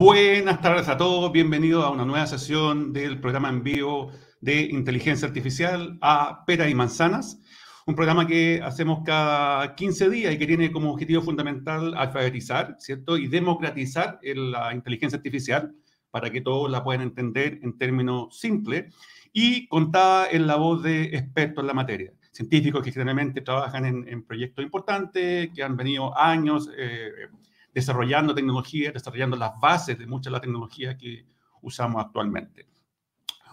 [0.00, 5.26] Buenas tardes a todos, bienvenidos a una nueva sesión del programa en vivo de inteligencia
[5.26, 7.40] artificial a Pera y Manzanas,
[7.84, 13.18] un programa que hacemos cada 15 días y que tiene como objetivo fundamental alfabetizar, ¿cierto?
[13.18, 15.74] Y democratizar la inteligencia artificial
[16.12, 18.94] para que todos la puedan entender en términos simples
[19.32, 24.22] y contada en la voz de expertos en la materia, científicos que generalmente trabajan en,
[24.22, 27.10] proyectos importantes, que han venido años eh,
[27.72, 31.26] desarrollando tecnología, desarrollando las bases de mucha de la tecnología que
[31.62, 32.66] usamos actualmente.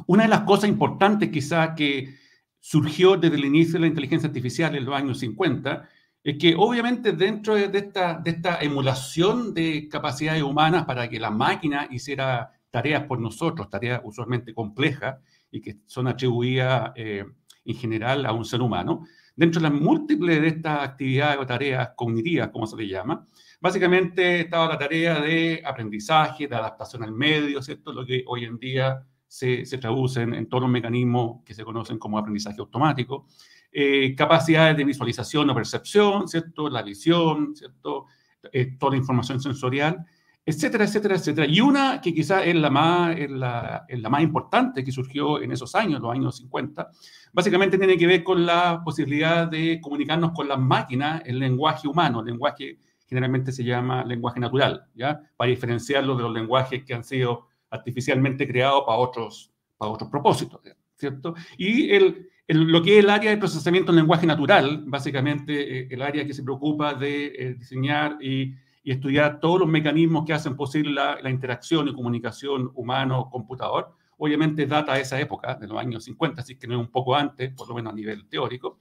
[0.07, 2.15] Una de las cosas importantes quizá que
[2.59, 5.87] surgió desde el inicio de la inteligencia artificial en los años 50
[6.23, 11.29] es que obviamente dentro de esta, de esta emulación de capacidades humanas para que la
[11.29, 15.17] máquina hiciera tareas por nosotros, tareas usualmente complejas
[15.51, 17.23] y que son atribuidas eh,
[17.63, 21.91] en general a un ser humano, dentro de las múltiples de estas actividades o tareas
[21.95, 23.27] cognitivas, como se le llama,
[23.65, 27.91] Básicamente estaba la tarea de aprendizaje, de adaptación al medio, ¿cierto?
[27.91, 31.97] Lo que hoy en día se, se traduce en, todos los mecanismos que se conocen
[31.97, 33.25] como aprendizaje automático.
[33.71, 36.69] Eh, capacidades de visualización o percepción, ¿cierto?
[36.69, 38.05] La visión, ¿cierto?
[38.53, 39.97] Eh, toda la información sensorial,
[40.45, 41.47] etcétera, etcétera, etcétera.
[41.47, 45.41] Y una que quizá es la, más, es la, es la más importante que surgió
[45.41, 46.91] en esos años, los años 50,
[47.33, 52.21] básicamente tiene que ver con la posibilidad de comunicarnos con las máquinas en lenguaje humano,
[52.21, 55.21] lenguaje generalmente se llama lenguaje natural, ¿ya?
[55.37, 60.61] Para diferenciarlo de los lenguajes que han sido artificialmente creados para otros, para otros propósitos,
[60.95, 61.35] ¿cierto?
[61.57, 66.01] Y el, lo que es el área de procesamiento en lenguaje natural, básicamente eh, el
[66.01, 70.55] área que se preocupa de eh, diseñar y, y, estudiar todos los mecanismos que hacen
[70.55, 76.03] posible la, la interacción y comunicación humano-computador, obviamente data de esa época, de los años
[76.05, 78.77] 50, así que no es un poco antes, por lo menos a nivel teórico.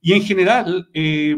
[0.00, 1.36] Y en general, eh,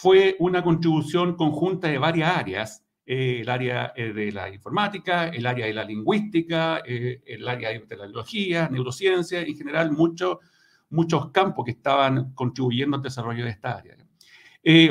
[0.00, 5.44] fue una contribución conjunta de varias áreas, eh, el área eh, de la informática, el
[5.44, 10.38] área de la lingüística, eh, el área de la biología, neurociencia, en general muchos
[10.90, 13.96] muchos campos que estaban contribuyendo al desarrollo de esta área.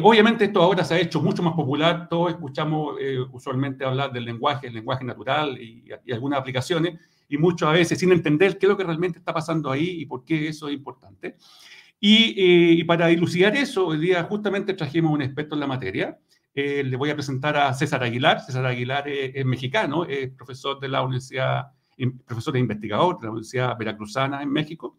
[0.03, 2.97] obviamente esto ahora se ha hecho mucho más popular, todos escuchamos
[3.31, 8.12] usualmente hablar del lenguaje, el lenguaje natural y, y algunas aplicaciones, y muchas veces sin
[8.12, 11.38] entender qué es lo que realmente está pasando ahí y por qué eso es importante.
[12.00, 16.19] Y, para dilucidar eso, hoy día justamente trajimos un experto en la materia.
[16.53, 18.41] Eh, le voy a presentar a César Aguilar.
[18.41, 21.72] César Aguilar es, mexicano, es profesor de la Universidad,
[22.25, 24.97] profesor e investigador de la Universidad Veracruzana en México.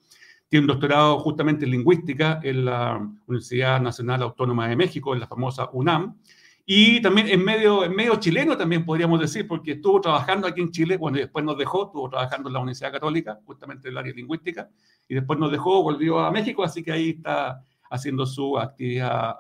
[0.49, 5.27] Tiene un doctorado justamente en lingüística en la Universidad Nacional Autónoma de México, en la
[5.27, 6.17] famosa UNAM.
[6.71, 10.71] Y también en medio, en medio chileno también podríamos decir, porque estuvo trabajando aquí en
[10.71, 13.99] Chile, bueno, y después nos dejó, estuvo trabajando en la Universidad Católica, justamente en el
[13.99, 14.69] área lingüística,
[15.09, 19.34] y después nos dejó, volvió a México, así que ahí está haciendo su actividad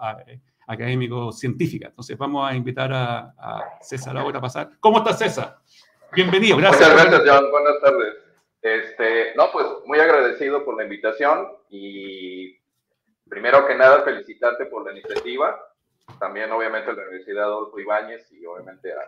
[0.66, 1.88] académico-científica.
[1.88, 3.34] Entonces vamos a invitar a,
[3.82, 4.70] César ahora a pasar.
[4.80, 5.58] ¿Cómo estás, César?
[6.14, 6.90] Bienvenido, gracias.
[6.90, 7.50] Muchas gracias, John.
[7.50, 8.14] Buenas tardes.
[8.62, 12.56] Este, no, pues muy agradecido por la invitación y
[13.28, 15.60] primero que nada felicitarte por la iniciativa
[16.18, 19.06] también obviamente a la Universidad Adolfo Ibáñez y obviamente a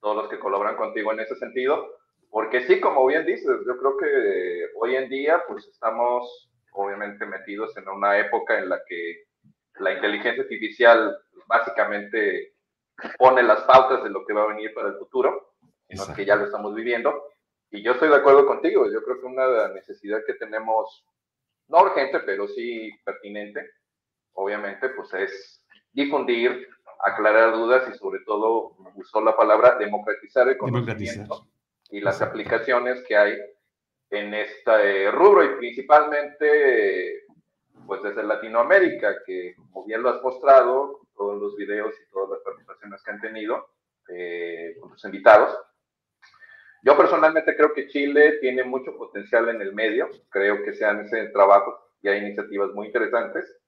[0.00, 1.98] todos los que colaboran contigo en ese sentido,
[2.30, 7.76] porque sí, como bien dices, yo creo que hoy en día pues estamos obviamente metidos
[7.76, 9.24] en una época en la que
[9.78, 12.54] la inteligencia artificial básicamente
[13.18, 15.54] pone las pautas de lo que va a venir para el futuro,
[15.88, 17.24] en que ya lo estamos viviendo.
[17.70, 21.04] Y yo estoy de acuerdo contigo, yo creo que una necesidad que tenemos,
[21.68, 23.68] no urgente, pero sí pertinente,
[24.32, 25.59] obviamente, pues es
[25.92, 26.68] difundir,
[27.04, 31.46] aclarar dudas y sobre todo usó la palabra democratizar el conocimiento
[31.90, 33.34] y las aplicaciones que hay
[34.10, 37.24] en este rubro y principalmente
[37.86, 42.40] pues desde Latinoamérica, que como bien lo has mostrado, todos los videos y todas las
[42.40, 43.68] participaciones que han tenido
[44.08, 45.58] eh, con los invitados.
[46.82, 51.04] Yo personalmente creo que Chile tiene mucho potencial en el medio, creo que se han
[51.04, 53.59] hecho trabajos y hay iniciativas muy interesantes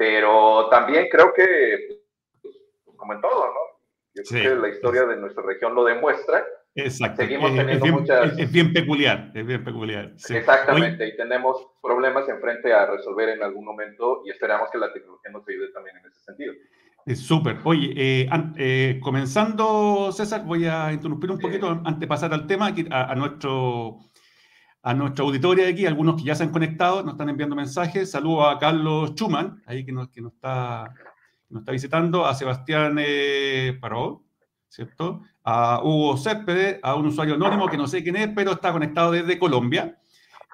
[0.00, 2.00] pero también creo que,
[2.40, 2.56] pues,
[2.96, 3.60] como en todo, ¿no?
[4.14, 6.42] Yo creo que la historia de nuestra región lo demuestra.
[6.74, 7.20] Exacto.
[7.20, 8.38] Seguimos teniendo es bien, muchas...
[8.38, 10.14] Es bien peculiar, es bien peculiar.
[10.30, 15.32] Exactamente, y tenemos problemas enfrente a resolver en algún momento y esperamos que la tecnología
[15.32, 16.54] nos ayude también en ese sentido.
[17.04, 17.58] Es súper.
[17.64, 22.74] Oye, eh, eh, comenzando, César, voy a interrumpir un poquito antes de pasar al tema,
[22.90, 23.98] a, a nuestro
[24.82, 28.10] a nuestra auditoria de aquí, algunos que ya se han conectado, nos están enviando mensajes.
[28.10, 30.94] Saludo a Carlos Schumann, ahí que nos, que nos, está,
[31.50, 34.24] nos está visitando, a Sebastián eh, Paró,
[34.68, 35.22] ¿cierto?
[35.44, 39.12] A Hugo Céspedes, a un usuario anónimo que no sé quién es, pero está conectado
[39.12, 39.98] desde Colombia.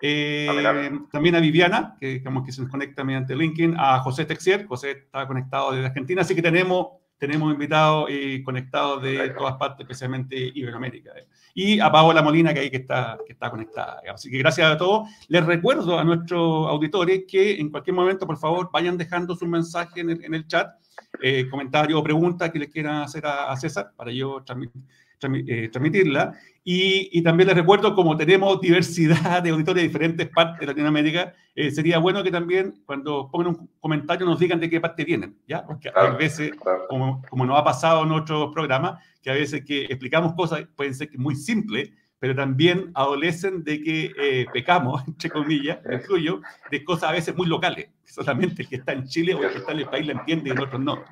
[0.02, 4.67] Eh, también a Viviana, que digamos que se nos conecta mediante LinkedIn, a José Texier,
[4.67, 8.08] José está conectado desde Argentina, así que tenemos tenemos invitados
[8.44, 11.12] conectados de todas partes, especialmente Iberoamérica.
[11.54, 14.02] Y a Paola Molina, que ahí que está, que está conectada.
[14.12, 15.08] Así que gracias a todos.
[15.28, 20.00] Les recuerdo a nuestros auditores que en cualquier momento, por favor, vayan dejando su mensaje
[20.00, 20.74] en el, en el chat,
[21.22, 24.82] eh, comentario o pregunta que les quieran hacer a, a César para yo transmitir
[25.22, 26.34] eh, transmitirla.
[26.68, 31.70] Y, también les recuerdo, como tenemos diversidad de auditores de diferentes partes de Latinoamérica, eh,
[31.70, 35.64] sería bueno que también cuando pongan un comentario nos digan de qué parte vienen, ¿ya?
[35.64, 36.52] Porque a veces,
[36.88, 40.94] como, como nos ha pasado en otros programas, que a veces que explicamos cosas pueden
[40.94, 46.40] ser muy simples, pero también adolecen de que eh, pecamos, entre comillas, me incluyo,
[46.70, 47.90] de cosas a veces muy locales.
[48.04, 50.50] Solamente el que está en Chile o el que está en el país la entiende
[50.50, 51.04] y el otro no.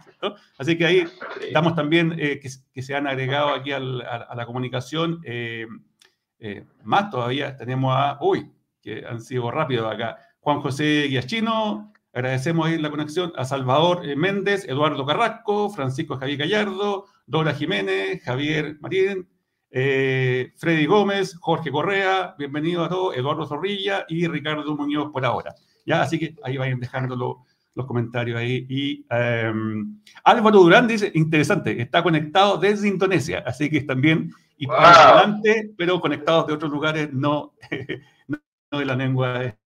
[0.58, 1.04] Así que ahí
[1.40, 5.20] estamos también eh, que, se han agregado aquí a, la comunicación.
[5.24, 5.66] Eh,
[6.82, 8.50] más todavía tenemos a, uy,
[8.82, 14.66] que han sido rápidos acá, Juan José Guiachino, agradecemos ahí la conexión a Salvador Méndez,
[14.68, 19.26] Eduardo Carrasco, Francisco Javier Gallardo, Dora Jiménez, Javier Marín,
[19.76, 25.52] eh, Freddy Gómez, Jorge Correa, bienvenido a todos, Eduardo Zorrilla y Ricardo Muñoz por ahora.
[25.84, 28.64] Ya, así que ahí vayan dejando los comentarios ahí.
[28.68, 35.08] Y em, Álvaro Durán dice, interesante, está conectado desde Indonesia, así que también y para
[35.08, 37.54] adelante, pero conectados de otros lugares, no,
[38.28, 39.56] no de la lengua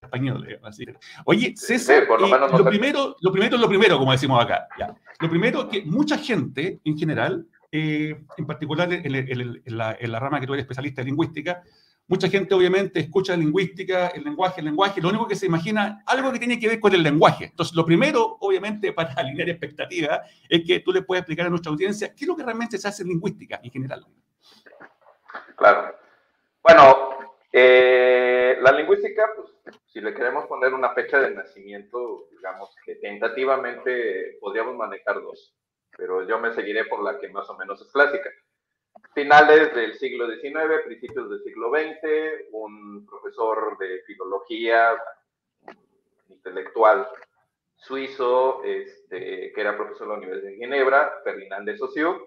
[0.00, 0.46] española.
[0.62, 0.86] Así.
[1.26, 4.66] Oye, César, lo, eh, lo, primero, lo primero es lo primero, como decimos acá.
[4.78, 4.94] Ya.
[5.20, 10.46] Lo primero es que mucha gente, en general, eh, en particular en, la, rama que
[10.46, 11.60] tú eres especialista en lingüística,
[12.06, 16.30] mucha gente obviamente escucha lingüística, el lenguaje, el lenguaje, lo único que se imagina, algo
[16.30, 17.46] que tiene que ver con el lenguaje.
[17.46, 21.72] Entonces, lo primero, obviamente, para alinear expectativas, es que tú le puedes explicar a nuestra
[21.72, 24.06] audiencia qué es lo que realmente se hace en lingüística en general.
[25.56, 25.96] Claro.
[26.62, 27.08] Bueno,
[27.50, 34.38] eh, la lingüística, pues, si le queremos poner una fecha de nacimiento, digamos que tentativamente
[34.40, 35.56] podríamos manejar dos
[35.96, 38.30] pero yo me seguiré por la que más o menos es clásica.
[39.14, 44.96] Finales del siglo XIX, principios del siglo XX, un profesor de filología
[46.28, 47.06] intelectual
[47.76, 52.24] suizo, este, que era profesor de la Universidad de Ginebra, Ferdinand de Saussure,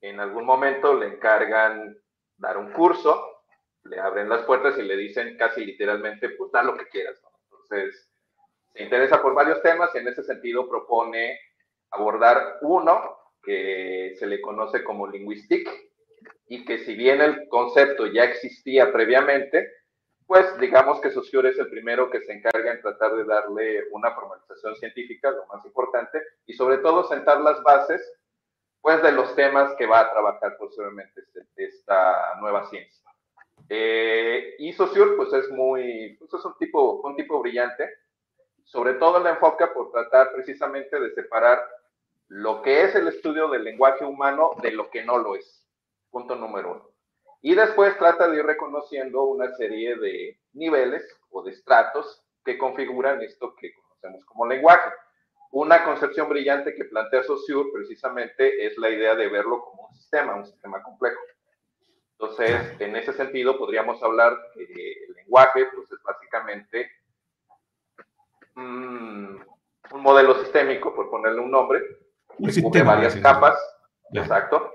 [0.00, 1.96] en algún momento le encargan
[2.38, 3.42] dar un curso,
[3.84, 7.20] le abren las puertas y le dicen casi literalmente, pues da lo que quieras.
[7.44, 8.10] Entonces,
[8.72, 11.38] se interesa por varios temas y en ese sentido propone
[11.90, 15.68] abordar uno que se le conoce como linguistic
[16.48, 19.70] y que si bien el concepto ya existía previamente,
[20.26, 24.12] pues digamos que Saussure es el primero que se encarga en tratar de darle una
[24.14, 28.00] formalización científica, lo más importante, y sobre todo sentar las bases
[28.80, 33.10] pues de los temas que va a trabajar posiblemente este, esta nueva ciencia.
[33.68, 37.88] Eh, y Saussure pues es muy, pues es un tipo, un tipo brillante,
[38.64, 41.60] sobre todo la enfoca por tratar precisamente de separar
[42.30, 45.66] lo que es el estudio del lenguaje humano de lo que no lo es.
[46.10, 46.90] Punto número uno.
[47.42, 53.20] Y después trata de ir reconociendo una serie de niveles o de estratos que configuran
[53.20, 54.90] esto que conocemos como lenguaje.
[55.50, 60.36] Una concepción brillante que plantea Saussure precisamente es la idea de verlo como un sistema,
[60.36, 61.20] un sistema complejo.
[62.12, 66.92] Entonces, en ese sentido, podríamos hablar que el lenguaje pues, es básicamente
[68.54, 69.36] mm,
[69.92, 71.82] un modelo sistémico, por ponerle un nombre,
[72.42, 73.58] que cubre varias capas,
[74.12, 74.72] exacto,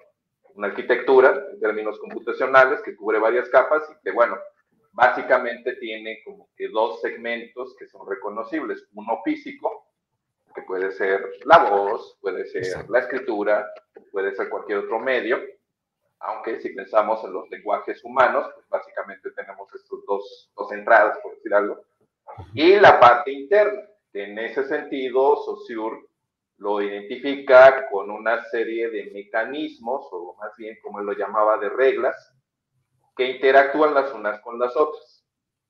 [0.56, 4.38] una arquitectura en términos computacionales que cubre varias capas y que, bueno,
[4.94, 8.88] básicamente tiene como que dos segmentos que son reconocibles.
[8.94, 9.88] Uno físico,
[10.54, 13.70] que puede ser la voz, puede ser la escritura,
[14.12, 15.40] puede ser cualquier otro medio,
[16.20, 21.36] aunque si pensamos en los lenguajes humanos, pues básicamente tenemos estos dos, dos entradas, por
[21.36, 21.84] decir algo.
[22.54, 23.82] Y la parte interna,
[24.12, 26.06] que en ese sentido Saussure
[26.58, 31.70] lo identifica con una serie de mecanismos, o más bien como él lo llamaba, de
[31.70, 32.34] reglas,
[33.16, 35.26] que interactúan las unas con las otras.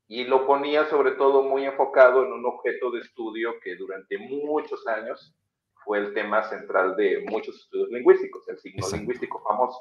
[0.08, 4.86] Y lo ponía sobre todo muy enfocado en un objeto de estudio que durante muchos
[4.88, 5.36] años
[5.84, 9.80] fue el tema central de muchos estudios lingüísticos, el signo lingüístico famoso.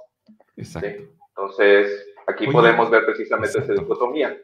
[0.56, 1.02] Exacto.
[1.28, 4.36] Entonces, aquí podemos ver precisamente esa dicotomía.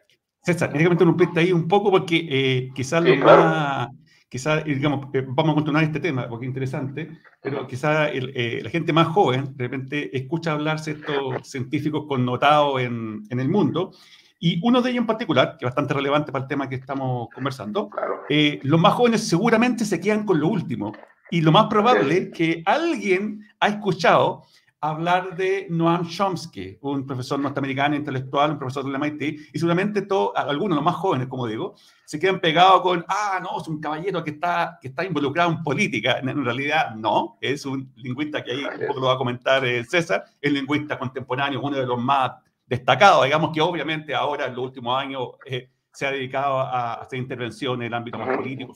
[0.43, 3.89] César, déjame interrumpirte ahí un poco porque eh, quizás lo más
[4.31, 8.71] quizá, digamos, eh, vamos a continuar este tema porque es interesante, pero quizá eh, la
[8.71, 13.91] gente más joven de repente escucha hablarse estos científicos connotados en, en, el mundo,
[14.39, 17.29] y uno de ellos en particular, que es bastante relevante para el tema que estamos
[17.35, 17.91] conversando,
[18.29, 20.93] eh, los más jóvenes seguramente se quedan con lo último,
[21.33, 24.45] y lo más probable es que alguien ha escuchado
[24.83, 30.33] hablar de Noam Chomsky, un profesor norteamericano intelectual, un profesor del MIT, y seguramente todos,
[30.35, 31.75] algunos, los más jóvenes, como digo,
[32.07, 35.63] se quedan pegados con, ah, no, es un caballero que está, que está involucrado en
[35.63, 36.19] política.
[36.19, 39.85] En realidad, no, es un lingüista que ahí un poco lo va a comentar eh,
[39.85, 42.33] César, es lingüista contemporáneo, uno de los más
[42.67, 47.19] destacados, digamos que obviamente ahora en los últimos años eh, se ha dedicado a hacer
[47.19, 48.73] intervención en el ámbito más político.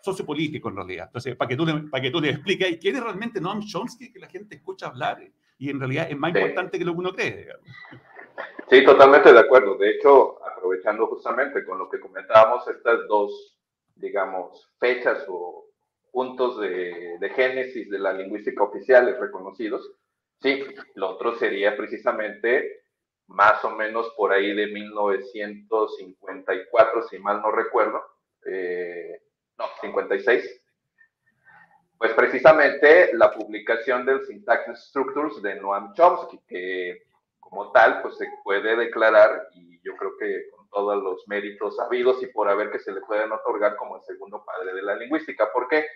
[0.00, 1.06] Sociopolítico en realidad.
[1.06, 4.12] Entonces, para que tú le, para que tú le expliques quién es realmente Noam Chomsky,
[4.12, 5.20] que la gente escucha hablar
[5.62, 7.46] y en realidad es más importante que lo que uno cree.
[8.68, 9.76] Sí, totalmente de acuerdo.
[9.76, 13.56] De hecho, aprovechando justamente con lo que comentábamos, estas dos,
[13.94, 15.66] digamos, fechas o
[16.10, 19.88] puntos de, de génesis de la lingüística oficiales reconocidos,
[20.40, 20.64] sí,
[20.96, 22.82] lo otro sería precisamente
[23.28, 28.02] más o menos por ahí de 1954, si mal no recuerdo,
[28.46, 29.22] eh,
[29.56, 30.61] no, 56,
[32.02, 37.04] pues precisamente la publicación del Syntax Structures de Noam Chomsky, que
[37.38, 42.20] como tal, pues se puede declarar, y yo creo que con todos los méritos habidos
[42.20, 45.52] y por haber que se le pueden otorgar como el segundo padre de la lingüística.
[45.52, 45.86] ¿Por qué?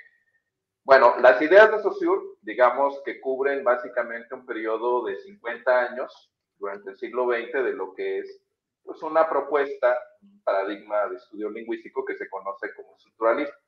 [0.85, 6.91] Bueno, las ideas de Saussure, digamos que cubren básicamente un periodo de 50 años durante
[6.91, 8.41] el siglo XX de lo que es
[8.85, 13.66] pues, una propuesta, un paradigma de estudio lingüístico que se conoce como estructuralismo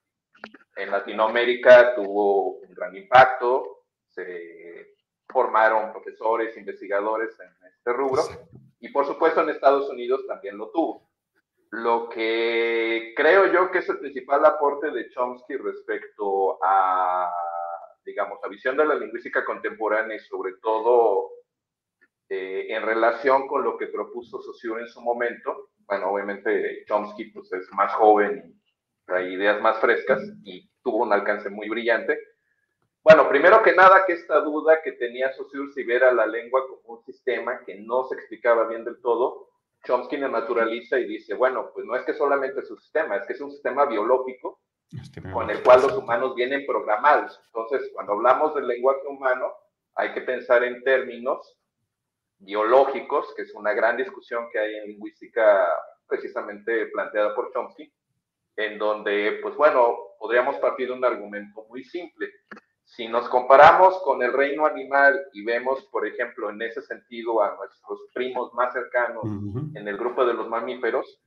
[0.76, 4.94] en Latinoamérica tuvo un gran impacto, se
[5.28, 8.22] formaron profesores, investigadores en este rubro
[8.80, 11.08] y por supuesto en Estados Unidos también lo tuvo.
[11.70, 17.30] Lo que creo yo que es el principal aporte de Chomsky respecto a,
[18.04, 21.30] digamos, la visión de la lingüística contemporánea y sobre todo
[22.28, 25.70] eh, en relación con lo que propuso Saussure en su momento.
[25.80, 28.58] Bueno, obviamente Chomsky pues, es más joven
[29.08, 32.18] trae ideas más frescas y tuvo un alcance muy brillante.
[33.02, 36.62] Bueno, primero que nada, que esta duda que tenía Saussure si ver a la lengua
[36.68, 39.48] como un sistema que no se explicaba bien del todo,
[39.84, 43.26] Chomsky la naturaliza y dice, bueno, pues no es que solamente es un sistema, es
[43.26, 44.60] que es un sistema biológico
[45.32, 47.40] con el cual los humanos vienen programados.
[47.46, 49.52] Entonces, cuando hablamos del lenguaje humano,
[49.94, 51.56] hay que pensar en términos
[52.38, 55.66] biológicos, que es una gran discusión que hay en lingüística
[56.06, 57.90] precisamente planteada por Chomsky,
[58.58, 62.28] en donde, pues bueno, podríamos partir de un argumento muy simple.
[62.84, 67.54] Si nos comparamos con el reino animal y vemos, por ejemplo, en ese sentido a
[67.54, 69.22] nuestros primos más cercanos
[69.74, 71.20] en el grupo de los mamíferos,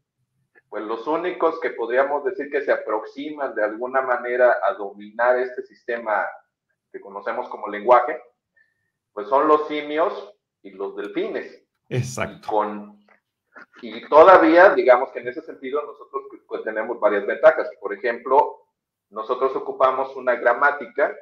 [0.67, 5.61] pues los únicos que podríamos decir que se aproximan de alguna manera a dominar este
[5.63, 6.25] sistema
[6.91, 8.19] que conocemos como lenguaje,
[9.13, 10.33] pues son los simios
[10.63, 11.65] y los delfines.
[11.87, 12.47] Exacto.
[12.47, 13.00] con
[13.81, 17.69] y todavía, digamos que en ese sentido, nosotros pues, tenemos varias ventajas.
[17.79, 18.61] Por ejemplo,
[19.09, 21.15] nosotros ocupamos una gramática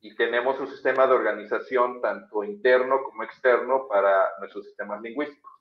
[0.00, 5.52] y tenemos un sistema de organización tanto interno como externo para nuestros sistemas lingüísticos.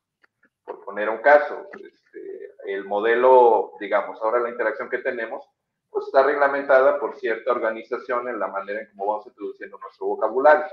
[0.66, 5.46] Por poner un caso, este, el modelo, digamos, ahora la interacción que tenemos,
[5.90, 10.66] pues está reglamentada por cierta organización en la manera en cómo vamos introduciendo nuestro vocabulario.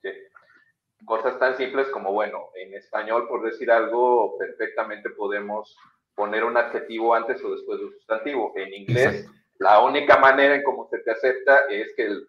[0.00, 0.10] ¿sí?
[1.04, 5.76] Cosas tan simples como, bueno, en español, por decir algo, perfectamente podemos
[6.14, 8.52] poner un adjetivo antes o después de un sustantivo.
[8.56, 12.28] En inglés, la única manera en cómo se te acepta es que el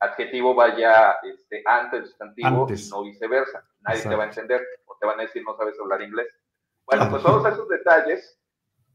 [0.00, 3.64] adjetivo vaya este, antes del sustantivo, no viceversa.
[3.80, 6.28] Nadie te va a entender o te van a decir no sabes hablar inglés.
[6.86, 8.38] Bueno, pues todos esos detalles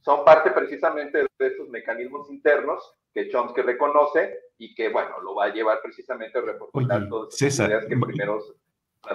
[0.02, 5.46] son parte precisamente de esos mecanismos internos que Chomsky reconoce y que, bueno, lo va
[5.46, 8.40] a llevar precisamente a reformular todas esas ideas que primero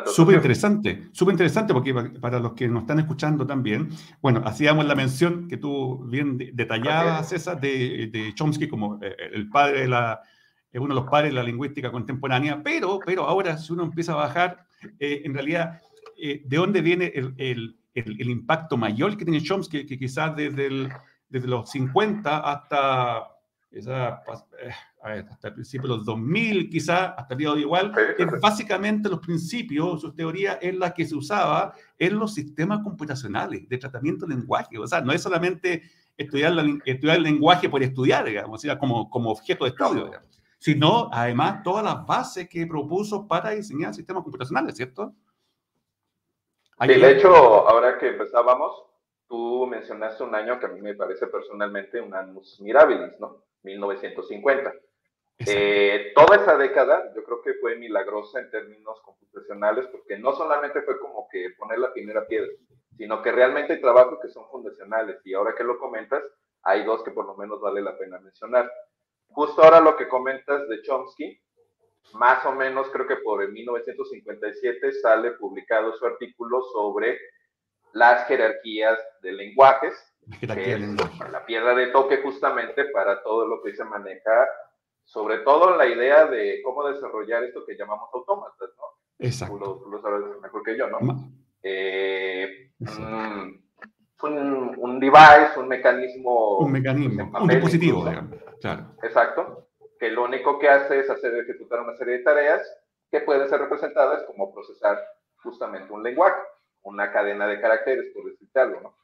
[0.07, 3.91] Súper interesante, súper interesante porque para los que nos están escuchando también,
[4.23, 9.49] bueno, hacíamos la mención que tú bien detallada, César, de, de, Chomsky como eh, el
[9.51, 10.23] padre de la,
[10.73, 14.17] uno de los padres de la lingüística contemporánea, pero, pero ahora si uno empieza a
[14.17, 14.67] bajar,
[14.99, 15.81] eh, en realidad,
[16.21, 19.87] eh, ¿de dónde viene el, el, el, impacto mayor que tiene Chomsky?
[19.87, 20.89] Que quizás desde,
[21.29, 23.34] desde los 50 hasta
[23.75, 24.23] esa,
[25.03, 29.19] hasta el principio de los 2000, quizá, hasta el día de igual, es básicamente los
[29.19, 34.37] principios, sus teorías, es la que se usaba en los sistemas computacionales de tratamiento de
[34.37, 34.79] lenguaje.
[34.79, 35.83] O sea, no es solamente
[36.17, 36.55] estudiar,
[36.85, 40.11] estudiar el lenguaje por estudiar, digamos, como, como objeto de estudio,
[40.59, 45.15] sino además todas las bases que propuso para diseñar sistemas computacionales, ¿cierto?
[46.81, 47.29] Sí, de hecho,
[47.69, 48.85] ahora que empezábamos,
[49.29, 53.45] tú mencionaste un año que a mí me parece personalmente un annus mirabilis, ¿no?
[53.65, 54.75] 1950.
[55.39, 60.83] Eh, toda esa década yo creo que fue milagrosa en términos computacionales porque no solamente
[60.83, 62.51] fue como que poner la primera piedra,
[62.97, 66.23] sino que realmente hay trabajos que son fundacionales y ahora que lo comentas,
[66.63, 68.71] hay dos que por lo menos vale la pena mencionar.
[69.29, 71.41] Justo ahora lo que comentas de Chomsky,
[72.13, 77.19] más o menos creo que por el 1957 sale publicado su artículo sobre
[77.93, 79.95] las jerarquías de lenguajes,
[80.41, 84.49] que es la piedra de toque justamente para todo lo que se maneja,
[85.05, 88.85] sobre todo la idea de cómo desarrollar esto que llamamos autómatas, ¿no?
[89.19, 89.81] Exacto.
[89.83, 90.99] Tú lo, sabes mejor que yo, ¿no?
[91.63, 92.71] Eh,
[94.23, 96.59] un, un, device, un mecanismo.
[96.59, 98.39] Un mecanismo, un dispositivo, digamos.
[98.61, 98.87] Claro.
[99.03, 99.69] Exacto.
[99.99, 102.63] Que lo único que hace es hacer ejecutar una serie de tareas
[103.11, 105.01] que pueden ser representadas como procesar
[105.37, 106.41] justamente un lenguaje,
[106.83, 109.04] una cadena de caracteres, por decirte algo, ¿no?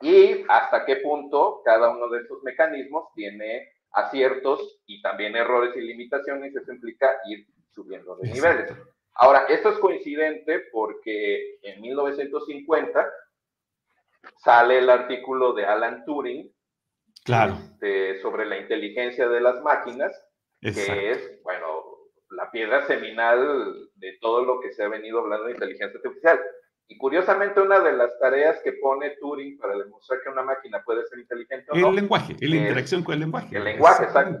[0.00, 5.80] Y hasta qué punto cada uno de estos mecanismos tiene aciertos y también errores y
[5.80, 8.72] limitaciones, eso implica ir subiendo de niveles.
[9.14, 13.10] Ahora, esto es coincidente porque en 1950
[14.38, 16.50] sale el artículo de Alan Turing
[17.24, 17.54] claro.
[17.54, 20.12] Este, sobre la inteligencia de las máquinas,
[20.60, 21.84] que es, bueno,
[22.30, 26.40] la piedra seminal de todo lo que se ha venido hablando de inteligencia artificial.
[26.90, 31.06] Y curiosamente, una de las tareas que pone Turing para demostrar que una máquina puede
[31.06, 33.56] ser inteligente o el no, lenguaje, la interacción con el lenguaje.
[33.56, 34.40] El lenguaje, exacto.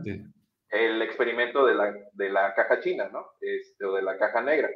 [0.68, 3.24] El experimento de la, de la caja china, ¿no?
[3.40, 4.68] Este, o de la caja negra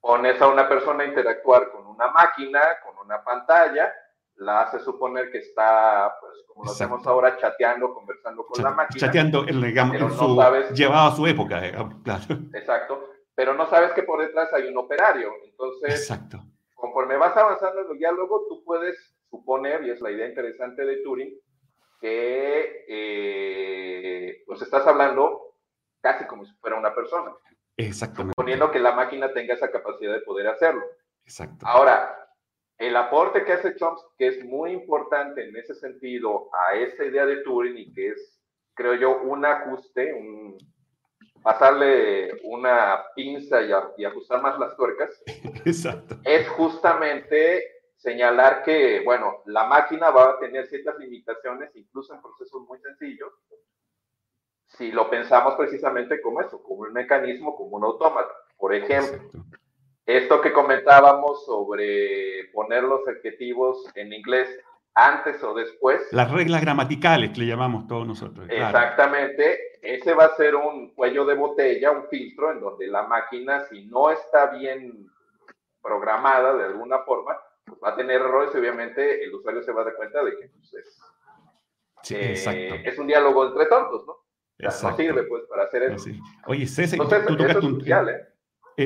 [0.00, 3.92] pones a una persona a interactuar con una máquina, con una pantalla,
[4.36, 9.06] la hace suponer que está, pues, como lo hacemos ahora, chateando, conversando con la máquina.
[9.06, 11.60] Chateando, en, en su, llevado a su época,
[12.02, 12.24] claro.
[12.54, 15.32] Exacto, pero no sabes que por detrás hay un operario.
[15.44, 16.38] Entonces, Exacto.
[16.74, 18.96] conforme vas avanzando en el diálogo, tú puedes
[19.30, 21.38] suponer, y es la idea interesante de Turing,
[22.00, 25.54] que eh, pues estás hablando
[26.00, 27.32] casi como si fuera una persona.
[27.76, 28.32] Exactamente.
[28.32, 30.82] Suponiendo que la máquina tenga esa capacidad de poder hacerlo.
[31.24, 31.66] Exacto.
[31.66, 32.20] Ahora,
[32.78, 37.26] el aporte que hace Chomsky, que es muy importante en ese sentido a esa idea
[37.26, 38.40] de Turing y que es,
[38.74, 40.56] creo yo, un ajuste, un,
[41.42, 45.22] pasarle una pinza y, y ajustar más las tuercas,
[45.64, 46.16] Exacto.
[46.24, 47.64] es justamente
[47.96, 53.32] señalar que, bueno, la máquina va a tener ciertas limitaciones, incluso en procesos muy sencillos,
[54.66, 58.32] si lo pensamos precisamente como eso, como un mecanismo, como un autómata.
[58.56, 59.18] Por ejemplo,
[60.06, 64.48] esto que comentábamos sobre poner los adjetivos en inglés
[64.94, 66.02] antes o después.
[66.12, 68.46] Las reglas gramaticales que le llamamos todos nosotros.
[68.48, 69.78] Exactamente.
[69.82, 73.86] Ese va a ser un cuello de botella, un filtro en donde la máquina, si
[73.86, 75.10] no está bien
[75.82, 79.82] programada de alguna forma, pues va a tener errores y obviamente el usuario se va
[79.82, 84.16] a dar cuenta de que pues, es, eh, es un diálogo entre tontos, ¿no?
[84.58, 86.10] no sirve pues para hacer eso.
[86.46, 87.80] Oye, César, tú, tocaste un...
[87.80, 87.86] ¿eh?
[87.86, 88.28] Eh,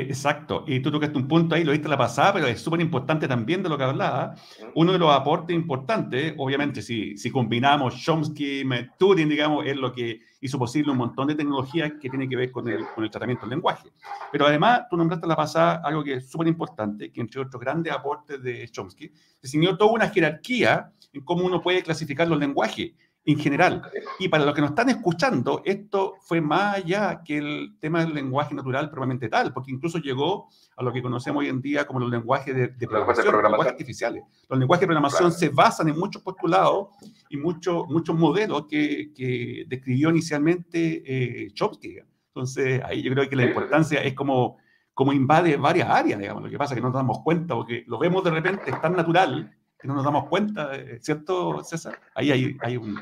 [0.02, 3.26] exacto, y tú tocaste un punto ahí, lo viste la pasada, pero es súper importante
[3.26, 4.34] también de lo que hablaba.
[4.74, 8.64] Uno de los aportes importantes, obviamente, si, si combinamos Chomsky,
[8.98, 12.50] Turing, digamos, es lo que hizo posible un montón de tecnologías que tiene que ver
[12.50, 13.90] con el, con el tratamiento del lenguaje.
[14.30, 17.92] Pero además, tú nombraste la pasada algo que es súper importante, que entre otros grandes
[17.92, 19.10] aportes de Chomsky,
[19.42, 22.92] diseñó toda una jerarquía en cómo uno puede clasificar los lenguajes
[23.26, 23.82] en general.
[24.18, 28.14] Y para los que nos están escuchando, esto fue más allá que el tema del
[28.14, 32.00] lenguaje natural probablemente tal, porque incluso llegó a lo que conocemos hoy en día como
[32.00, 34.24] los lenguajes de, programación, los lenguajes artificiales.
[34.48, 36.88] Los lenguajes de programación se basan en muchos postulados
[37.30, 41.98] y muchos muchos modelos que, que describió inicialmente eh, Chomsky.
[42.28, 44.58] Entonces, ahí yo creo que la importancia es como,
[44.92, 46.42] como invade varias áreas, digamos.
[46.42, 48.80] Lo que pasa es que no nos damos cuenta, porque lo vemos de repente, es
[48.82, 52.00] tan natural que no nos damos cuenta, ¿cierto, César?
[52.14, 52.98] Ahí hay, hay, un,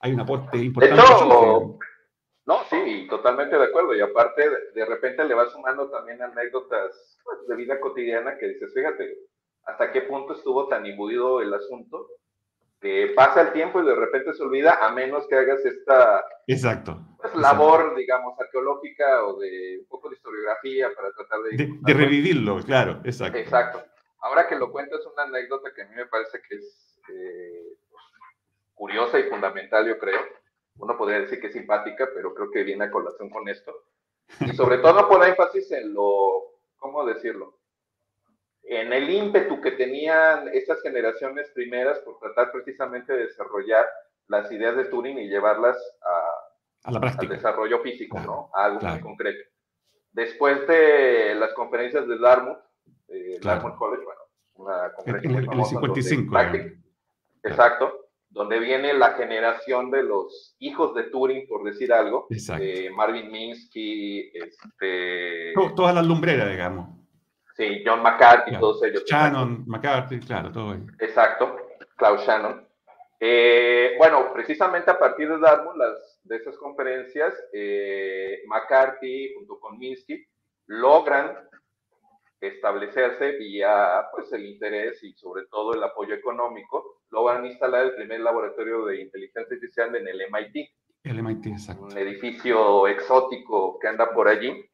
[0.00, 1.02] hay un aporte importante.
[2.46, 3.94] no, sí, totalmente de acuerdo.
[3.94, 8.72] Y aparte, de repente le va sumando también anécdotas pues, de vida cotidiana que dices,
[8.74, 9.18] fíjate,
[9.64, 12.08] hasta qué punto estuvo tan imbuido el asunto
[12.80, 16.98] que pasa el tiempo y de repente se olvida, a menos que hagas esta exacto,
[17.20, 21.56] pues, labor, digamos, arqueológica o de un poco de historiografía para tratar de...
[21.58, 23.36] De, de revivirlo, claro, exacto.
[23.36, 23.84] Exacto.
[24.22, 27.76] Ahora que lo cuento es una anécdota que a mí me parece que es eh,
[28.80, 30.22] curiosa y fundamental, yo creo.
[30.78, 33.74] Uno podría decir que es simpática, pero creo que viene a colación con esto.
[34.40, 36.44] Y sobre todo pone énfasis en lo,
[36.78, 37.58] ¿cómo decirlo?
[38.62, 43.86] En el ímpetu que tenían estas generaciones primeras por tratar precisamente de desarrollar
[44.28, 45.76] las ideas de Turing y llevarlas
[46.84, 47.34] a, la práctica.
[47.34, 48.50] al desarrollo físico, ¿no?
[48.54, 49.44] A algo muy concreto.
[50.12, 52.60] Después de las conferencias de Dartmouth,
[53.08, 53.76] eh, claro.
[53.76, 54.20] College, bueno,
[54.54, 56.38] una conferencia en, el 55.
[57.42, 57.99] exacto,
[58.30, 62.28] donde viene la generación de los hijos de Turing, por decir algo,
[62.60, 65.52] eh, Marvin Minsky, este...
[65.74, 66.88] Todas las lumbreras, digamos.
[67.56, 69.04] Sí, John McCarthy, todos ellos.
[69.04, 70.86] Shannon, McCarthy, claro, todo ello.
[71.00, 71.56] Exacto,
[71.96, 72.66] Klaus Shannon.
[73.18, 79.78] Eh, bueno, precisamente a partir de Dartmouth, las, de esas conferencias, eh, McCarthy junto con
[79.78, 80.24] Minsky
[80.68, 81.36] logran
[82.40, 88.20] establecerse vía pues, el interés y sobre todo el apoyo económico, logran instalar el primer
[88.20, 90.70] laboratorio de inteligencia artificial en el MIT.
[91.04, 91.84] El MIT, exacto.
[91.84, 94.64] Un edificio exótico que anda por allí.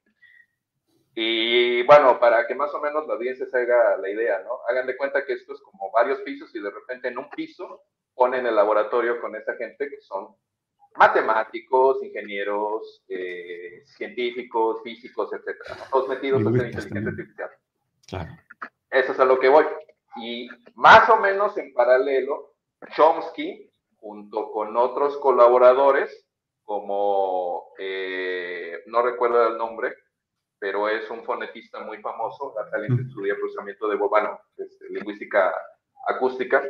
[1.14, 4.58] Y bueno, para que más o menos la audiencia se haga la idea, ¿no?
[4.68, 7.84] Hagan de cuenta que esto es como varios pisos y de repente en un piso
[8.14, 10.36] ponen el laboratorio con esa gente que son
[10.98, 17.50] matemáticos, ingenieros, eh, científicos, físicos, etcétera, todos metidos en inteligencia artificial.
[18.06, 18.30] Claro.
[18.90, 19.64] Eso es a lo que voy.
[20.16, 22.54] Y más o menos en paralelo,
[22.94, 26.26] Chomsky, junto con otros colaboradores,
[26.64, 29.94] como eh, no recuerdo el nombre,
[30.58, 35.54] pero es un fonetista muy famoso, alguien que estudia procesamiento de Bobano, este, lingüística
[36.08, 36.64] acústica,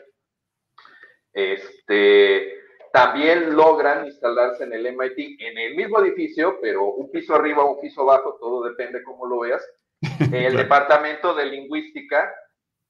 [1.32, 2.65] este,
[2.96, 7.78] también logran instalarse en el MIT, en el mismo edificio, pero un piso arriba un
[7.78, 9.62] piso abajo, todo depende cómo lo veas,
[10.32, 12.32] el departamento de lingüística,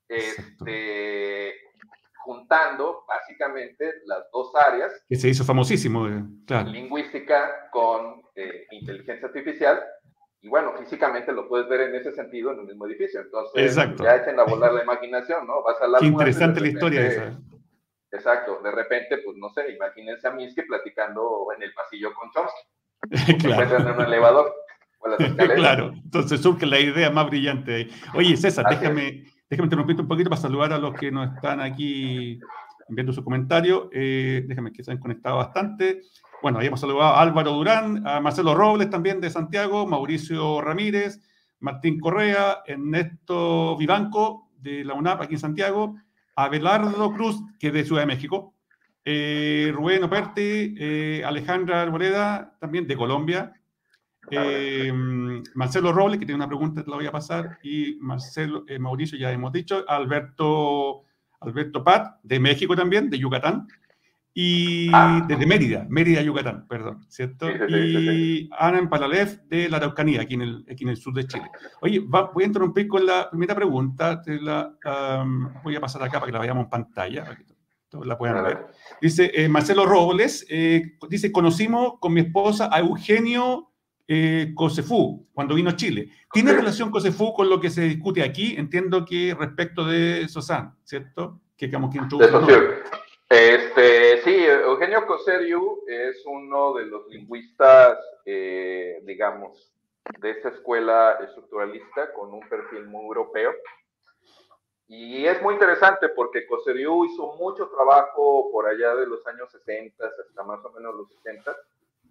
[0.09, 1.55] este,
[2.19, 4.93] juntando básicamente las dos áreas.
[5.09, 6.71] Que se hizo famosísimo, eh, claro.
[6.71, 9.83] Lingüística con eh, inteligencia artificial.
[10.41, 13.23] Y bueno, físicamente lo puedes ver en ese sentido en el mismo edificio.
[13.23, 15.65] Entonces, ya echen a volar la imaginación, ¿no?
[15.65, 17.41] Vas a la Qué interesante la historia esa.
[18.17, 23.39] Exacto, de repente, pues no sé, imagínense a Minsky platicando en el pasillo con Chomsky.
[23.47, 23.77] claro.
[23.77, 24.55] en un elevador.
[25.55, 30.41] claro, entonces surge la idea más brillante Oye, César, déjame, déjame interrumpirte un poquito para
[30.41, 32.41] saludar a los que nos están aquí
[32.89, 33.89] viendo su comentario.
[33.93, 36.01] Eh, déjame que se han conectado bastante.
[36.43, 41.21] Bueno, habíamos saludado a Álvaro Durán, a Marcelo Robles también de Santiago, Mauricio Ramírez,
[41.61, 45.97] Martín Correa, Ernesto Vivanco de la UNAP aquí en Santiago,
[46.37, 48.55] Abelardo Cruz, que es de Ciudad de México,
[49.05, 53.55] eh, Rubén Operti, eh, Alejandra Arboleda, también de Colombia,
[54.31, 54.93] eh,
[55.55, 59.33] Marcelo Robles, que tiene una pregunta, te la voy a pasar, y Marcelo, Mauricio, ya
[59.33, 61.05] hemos dicho, Alberto,
[61.41, 63.69] Alberto Pat, de México también, de Yucatán,
[64.39, 65.25] y ah.
[65.27, 67.49] desde Mérida, Mérida, Yucatán, perdón, ¿cierto?
[67.71, 71.51] y Ana Empalalev de la Araucanía, aquí en el, aquí en el sur de Chile.
[71.81, 74.75] Oye, voy a interrumpir con la primera pregunta, te la,
[75.65, 77.45] voy a pasar acá para que la veamos en pantalla, para que
[77.89, 78.67] todos la puedan ver.
[79.01, 83.71] Dice eh, Marcelo Robles, eh, dice, conocimos con mi esposa a Eugenio
[84.07, 86.11] eh, Cosefú cuando vino a Chile.
[86.31, 88.55] ¿Tiene relación Cosefú con lo que se discute aquí?
[88.59, 91.41] Entiendo que respecto de Sosan, ¿cierto?
[91.57, 92.47] Que digamos que introdujo...
[93.29, 99.73] Este, sí, Eugenio Coseriu es uno de los lingüistas, eh, digamos,
[100.21, 103.53] de esta escuela estructuralista con un perfil muy europeo.
[104.89, 110.05] Y es muy interesante porque Coseriu hizo mucho trabajo por allá de los años 60
[110.07, 111.57] hasta más o menos los 60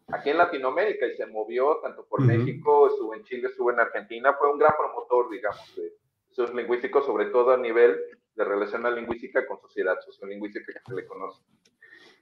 [0.08, 4.34] aquí en Latinoamérica y se movió tanto por México, estuvo en Chile, estuvo en Argentina,
[4.34, 5.94] fue un gran promotor, digamos, de
[6.32, 7.98] esos lingüísticos, sobre todo a nivel
[8.36, 11.42] de relación lingüística con sociedad sociolingüística que se le conoce.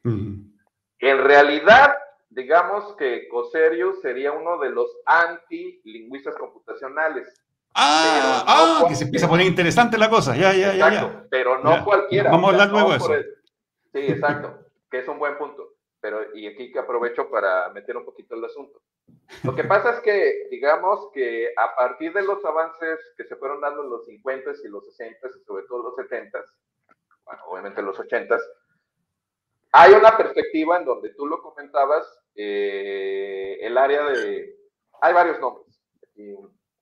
[0.04, 1.96] En realidad,
[2.30, 7.42] digamos que Coserius sería uno de los anti-lingüistas computacionales.
[7.76, 10.88] Ah, ah que se empieza a poner interesante la cosa, ya, ya, ya.
[10.88, 12.30] Exacto, pero no cualquiera.
[12.30, 13.14] Vamos a hablar luego de eso.
[13.94, 15.70] Sí, exacto, que es un buen punto.
[16.00, 18.82] Pero, y aquí que aprovecho para meter un poquito el asunto.
[19.44, 23.62] Lo que pasa es que, digamos que a partir de los avances que se fueron
[23.62, 26.46] dando en los 50s y los 60s y sobre todo los 70s,
[27.26, 28.42] bueno, obviamente los 80s,
[29.72, 34.56] hay una perspectiva en donde tú lo comentabas, eh, el área de...
[35.02, 35.82] Hay varios nombres,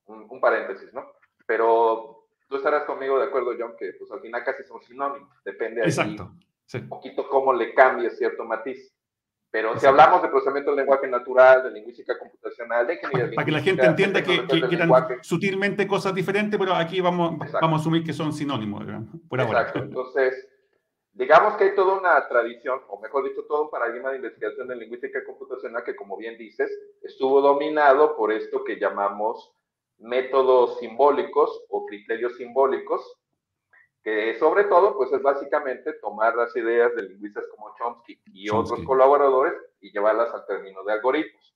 [0.06, 1.12] un, paréntesis, ¿no?
[1.48, 5.82] Pero tú estarás conmigo de acuerdo, John, que pues al final casi son sinónimos, depende
[5.82, 6.22] de
[6.80, 8.94] un poquito cómo le cambia cierto matiz.
[9.52, 13.52] Pero si hablamos de procesamiento del lenguaje natural, de lingüística computacional, de ingeniería Para que
[13.52, 18.14] la gente entienda que, que, sutilmente cosas diferentes, pero aquí vamos, vamos a asumir que
[18.14, 18.86] son sinónimos,
[19.28, 19.60] por ahora.
[19.60, 19.80] Exacto.
[19.80, 20.48] Entonces,
[21.12, 24.80] digamos que hay toda una tradición, o mejor dicho, todo un paradigma de investigación en
[24.80, 29.54] lingüística computacional que, como bien dices, estuvo dominado por esto que llamamos
[29.98, 33.21] métodos simbólicos o criterios simbólicos,
[34.04, 38.84] que sobre todo, pues es básicamente tomar las ideas de lingüistas como Chomsky y otros
[38.84, 41.56] colaboradores y llevarlas al término de algoritmos.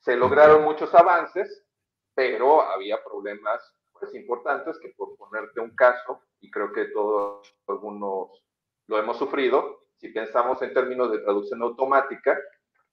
[0.00, 1.64] Se lograron muchos avances,
[2.14, 8.44] pero había problemas pues, importantes que por ponerte un caso, y creo que todos algunos
[8.88, 12.38] lo hemos sufrido, si pensamos en términos de traducción automática,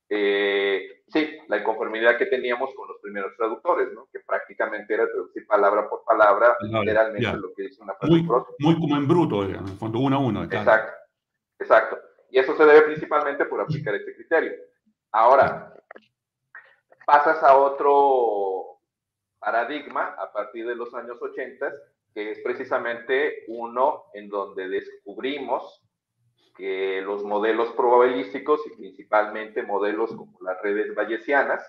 [0.09, 4.07] eh, sí, la inconformidad que teníamos con los primeros traductores, ¿no?
[4.11, 8.11] que prácticamente era traducir palabra por palabra, literalmente lo que dice una frase.
[8.11, 8.23] Muy,
[8.59, 10.43] muy como en bruto, digamos, cuando uno a uno.
[10.43, 10.93] Exacto,
[11.59, 11.99] exacto.
[12.29, 14.53] Y eso se debe principalmente por aplicar este criterio.
[15.11, 15.73] Ahora,
[17.05, 18.79] pasas a otro
[19.39, 21.71] paradigma a partir de los años 80,
[22.13, 25.82] que es precisamente uno en donde descubrimos
[26.55, 31.63] que los modelos probabilísticos y principalmente modelos como las redes bayesianas,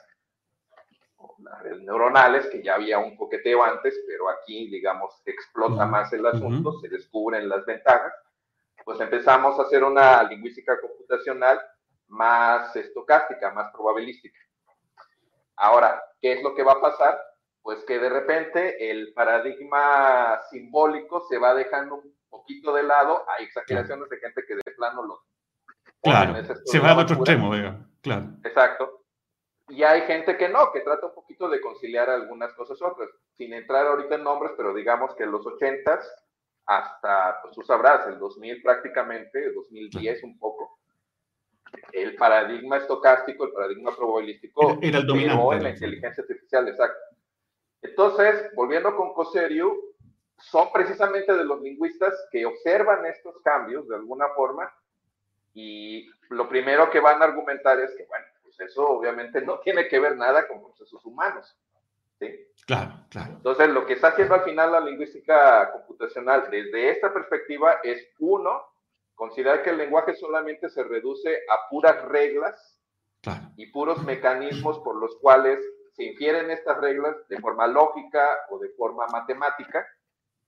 [1.17, 6.13] o las redes neuronales, que ya había un coqueteo antes, pero aquí, digamos, explota más
[6.13, 8.13] el asunto, se descubren las ventajas,
[8.85, 11.59] pues empezamos a hacer una lingüística computacional
[12.09, 14.39] más estocástica, más probabilística.
[15.57, 17.19] Ahora, ¿qué es lo que va a pasar?
[17.63, 23.45] Pues que de repente el paradigma simbólico se va dejando un poquito de lado, hay
[23.45, 25.23] exageraciones de gente que de plano lo...
[26.03, 26.35] Claro,
[26.67, 27.53] se va a otro extremo,
[28.03, 28.27] claro.
[28.45, 29.05] Exacto.
[29.69, 33.55] Y hay gente que no, que trata un poquito de conciliar algunas cosas otras, sin
[33.55, 36.07] entrar ahorita en nombres, pero digamos que en los ochentas
[36.67, 40.79] hasta, pues tú sabrás, el 2000 prácticamente, el 2010 un poco,
[41.93, 45.57] el paradigma estocástico, el paradigma probabilístico, era, el dominante.
[45.57, 46.99] en la inteligencia artificial, exacto.
[47.83, 49.75] Entonces, volviendo con Coserio,
[50.51, 54.73] son precisamente de los lingüistas que observan estos cambios de alguna forma
[55.55, 59.89] y lo primero que van a argumentar es que, bueno, pues eso obviamente no tiene
[59.89, 61.57] que ver nada con procesos humanos.
[62.19, 62.49] ¿sí?
[62.67, 63.33] Claro, claro.
[63.35, 68.65] Entonces, lo que está haciendo al final la lingüística computacional desde esta perspectiva es, uno,
[69.15, 72.81] considerar que el lenguaje solamente se reduce a puras reglas
[73.57, 75.59] y puros mecanismos por los cuales
[75.93, 79.87] se infieren estas reglas de forma lógica o de forma matemática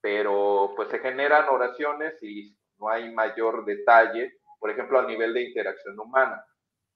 [0.07, 5.43] pero pues se generan oraciones y no hay mayor detalle, por ejemplo, a nivel de
[5.43, 6.47] interacción humana.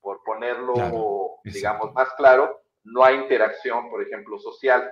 [0.01, 4.89] Por ponerlo, digamos, más claro, no hay interacción, por ejemplo, social.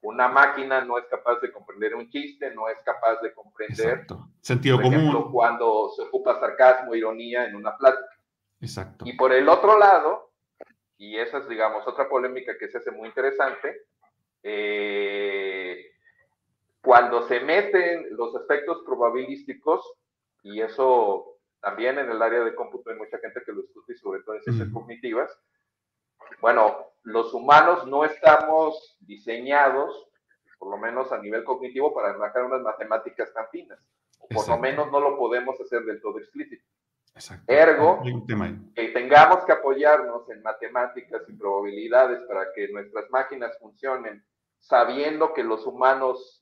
[0.00, 4.26] Una máquina no es capaz de comprender un chiste, no es capaz de comprender, Exacto.
[4.40, 8.18] sentido por ejemplo, cuando se ocupa sarcasmo, ironía en una plática.
[8.60, 9.04] Exacto.
[9.06, 10.32] Y por el otro lado,
[10.96, 13.82] y esa es, digamos, otra polémica que se hace muy interesante,
[14.42, 15.91] eh,
[16.82, 19.80] cuando se meten los aspectos probabilísticos,
[20.42, 24.22] y eso también en el área de cómputo hay mucha gente que lo estudia, sobre
[24.22, 25.30] todo en ciencias cognitivas,
[26.40, 30.08] bueno, los humanos no estamos diseñados,
[30.58, 33.78] por lo menos a nivel cognitivo, para manejar unas matemáticas tan finas.
[34.32, 36.64] por lo menos no lo podemos hacer del todo explícito.
[37.14, 37.52] Exacto.
[37.52, 38.02] Ergo,
[38.74, 44.24] que tengamos que apoyarnos en matemáticas y probabilidades para que nuestras máquinas funcionen,
[44.58, 46.41] sabiendo que los humanos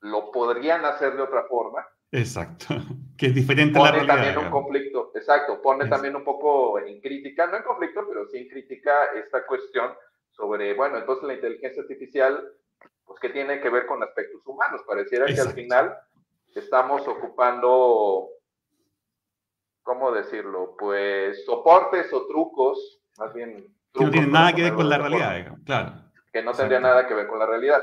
[0.00, 1.86] lo podrían hacer de otra forma.
[2.10, 2.74] Exacto,
[3.16, 4.14] que es diferente a la realidad.
[4.14, 8.38] también un conflicto, exacto, pone también un poco en crítica, no en conflicto, pero sí
[8.38, 9.92] en crítica esta cuestión
[10.30, 12.52] sobre, bueno, entonces la inteligencia artificial,
[13.06, 14.82] pues, ¿qué tiene que ver con aspectos humanos?
[14.86, 15.96] Pareciera que al final
[16.54, 18.28] estamos ocupando,
[19.82, 20.74] ¿cómo decirlo?
[20.78, 23.74] Pues soportes o trucos, más bien...
[23.94, 25.92] que no tienen nada que ver con la realidad, claro.
[26.32, 27.82] Que no tendría nada que ver con la realidad.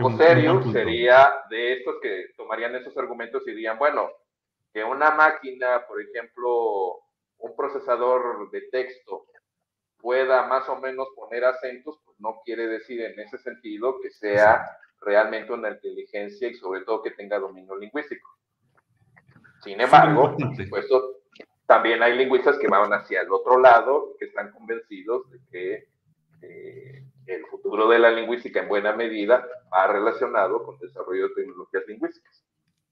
[0.00, 4.10] Coserio sería de estos que tomarían esos argumentos y dirían, bueno,
[4.72, 7.00] que una máquina, por ejemplo,
[7.38, 9.26] un procesador de texto
[9.98, 14.66] pueda más o menos poner acentos, pues no quiere decir en ese sentido que sea
[15.00, 18.28] realmente una inteligencia y sobre todo que tenga dominio lingüístico.
[19.62, 20.36] Sin embargo,
[20.68, 20.86] pues,
[21.66, 25.88] también hay lingüistas que van hacia el otro lado, que están convencidos de que
[26.42, 31.34] eh, el futuro de la lingüística en buena medida va relacionado con el desarrollo de
[31.34, 32.44] tecnologías lingüísticas.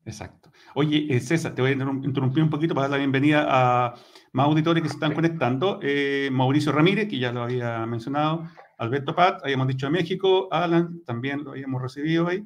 [0.04, 0.50] Exacto.
[0.74, 3.94] Oye, eh, César, te voy a interrumpir un poquito para dar la bienvenida a
[4.32, 5.78] más auditores que se están conectando.
[5.80, 11.04] Eh, Mauricio Ramírez, que ya lo había mencionado, Alberto Pat, habíamos dicho de México, Alan,
[11.04, 12.44] también lo habíamos recibido ahí.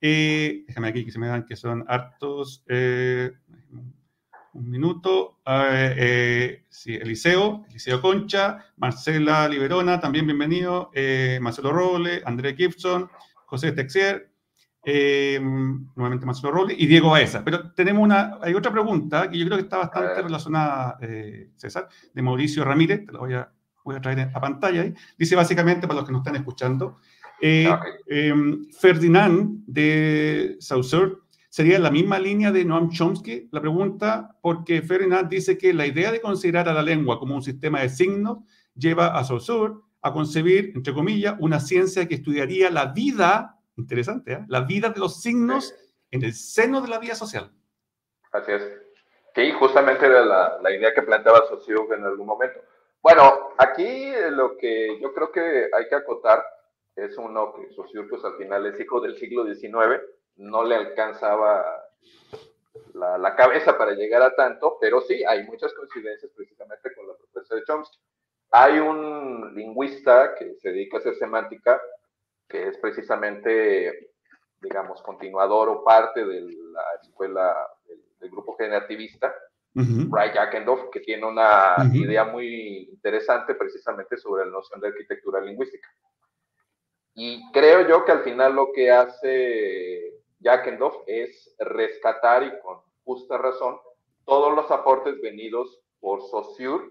[0.00, 2.64] Eh, déjame aquí que se me dan que son hartos
[4.56, 5.38] un minuto.
[5.46, 13.08] Eh, sí, Eliseo, Eliseo Concha, Marcela Liberona, también bienvenido, eh, Marcelo Roble, André Gibson,
[13.46, 14.30] José Texier,
[14.84, 17.44] eh, nuevamente Marcelo Roble y Diego Baeza.
[17.44, 20.98] Pero tenemos una, hay otra pregunta que yo creo que está bastante relacionada,
[21.56, 23.52] César, de Mauricio Ramírez, te la voy a,
[23.84, 24.94] voy a traer a pantalla ahí.
[25.18, 26.96] Dice básicamente, para los que nos están escuchando,
[28.80, 31.25] Ferdinand de Saussure
[31.56, 36.12] sería la misma línea de Noam Chomsky la pregunta, porque Ferdinand dice que la idea
[36.12, 38.40] de considerar a la lengua como un sistema de signos
[38.74, 44.44] lleva a Saussure a concebir, entre comillas, una ciencia que estudiaría la vida, interesante, ¿eh?
[44.48, 45.74] la vida de los signos
[46.10, 47.50] en el seno de la vida social.
[48.32, 48.62] Así es.
[49.34, 52.60] Sí, justamente era la, idea que planteaba Saussure en algún momento.
[53.00, 56.44] Bueno, aquí lo que yo creo que hay que acotar
[56.94, 60.02] es uno que Saussure, pues al final es hijo del siglo XIX,
[60.36, 61.86] no le alcanzaba
[62.94, 67.54] la, cabeza para llegar a tanto, pero sí, hay muchas coincidencias precisamente con la propuesta
[67.54, 67.98] de Chomsky.
[68.50, 71.80] Hay un lingüista que se dedica a hacer semántica,
[72.48, 74.10] que es precisamente,
[74.60, 77.54] digamos, continuador o parte de la escuela
[77.86, 79.32] del, grupo generativista,
[79.76, 80.90] uh -huh.
[80.90, 85.88] que tiene una idea muy interesante precisamente sobre la noción de arquitectura lingüística.
[87.14, 93.38] Y creo yo que al final lo que hace Jackendorf es rescatar y con justa
[93.38, 93.78] razón
[94.24, 96.90] todos los aportes venidos por Saussure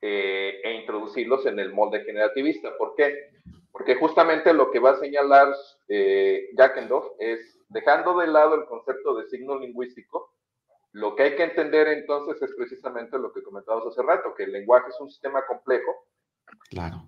[0.00, 2.76] eh, e introducirlos en el molde generativista.
[2.76, 3.30] ¿Por qué?
[3.70, 5.54] Porque justamente lo que va a señalar
[5.88, 10.34] eh, Jackendorf es, dejando de lado el concepto de signo lingüístico,
[10.92, 14.52] lo que hay que entender entonces es precisamente lo que comentábamos hace rato, que el
[14.52, 16.06] lenguaje es un sistema complejo.
[16.70, 17.04] Claro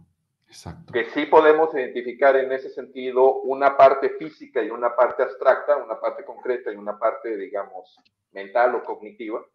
[0.50, 0.92] Exacto.
[0.92, 6.00] Que sí podemos identificar en ese sentido una parte física y una parte abstracta, una
[6.00, 7.96] parte concreta y una parte, digamos,
[8.32, 9.46] mental o cognitiva.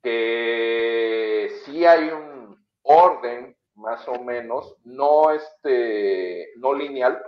[0.00, 7.20] Que sí hay un orden, más o menos, no, este, no lineal,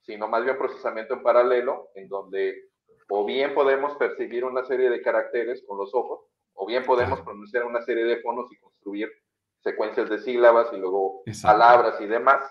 [0.00, 2.70] sino más bien procesamiento en paralelo, en donde
[3.10, 6.20] o bien podemos percibir una serie de caracteres con los ojos,
[6.54, 9.12] o bien podemos pronunciar una serie de fonos y construir
[9.64, 12.44] secuencias de sílabas y luego palabras y demás.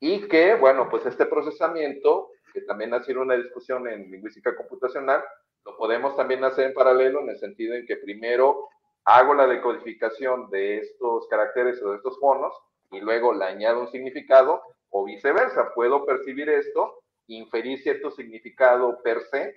[0.00, 5.22] Y que, bueno, pues este procesamiento, que también ha sido una discusión en lingüística computacional,
[5.64, 8.68] lo podemos también hacer en paralelo en el sentido en que primero
[9.04, 12.54] hago la decodificación de estos caracteres o de estos fonos
[12.90, 15.72] y luego le añado un significado o viceversa.
[15.74, 19.54] Puedo percibir esto, inferir cierto significado per se,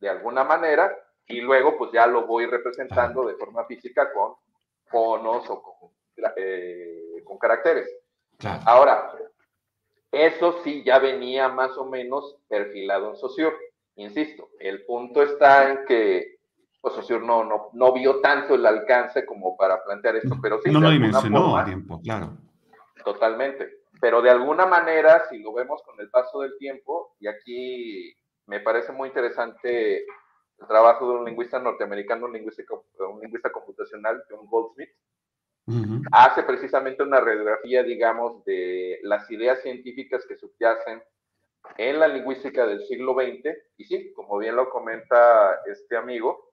[0.00, 0.94] de alguna manera,
[1.26, 4.34] y luego pues ya lo voy representando de forma física con
[4.90, 5.90] conos o con,
[6.36, 7.88] eh, con caracteres.
[8.66, 9.12] Ahora,
[10.10, 13.56] eso sí ya venía más o menos perfilado en Saussure.
[13.96, 16.38] Insisto, el punto está en que
[16.80, 20.70] pues, Saussure no, no, no vio tanto el alcance como para plantear esto, pero sí.
[20.70, 22.36] No lo dimensionó a tiempo, claro.
[23.04, 23.84] Totalmente.
[24.00, 28.14] Pero de alguna manera, si lo vemos con el paso del tiempo, y aquí
[28.46, 30.04] me parece muy interesante
[30.58, 32.62] el trabajo de un lingüista norteamericano, un lingüista,
[33.08, 34.90] un lingüista computacional, John Goldsmith,
[36.12, 41.02] hace precisamente una radiografía, digamos, de las ideas científicas que subyacen
[41.78, 43.56] en la lingüística del siglo XX.
[43.76, 46.52] Y sí, como bien lo comenta este amigo,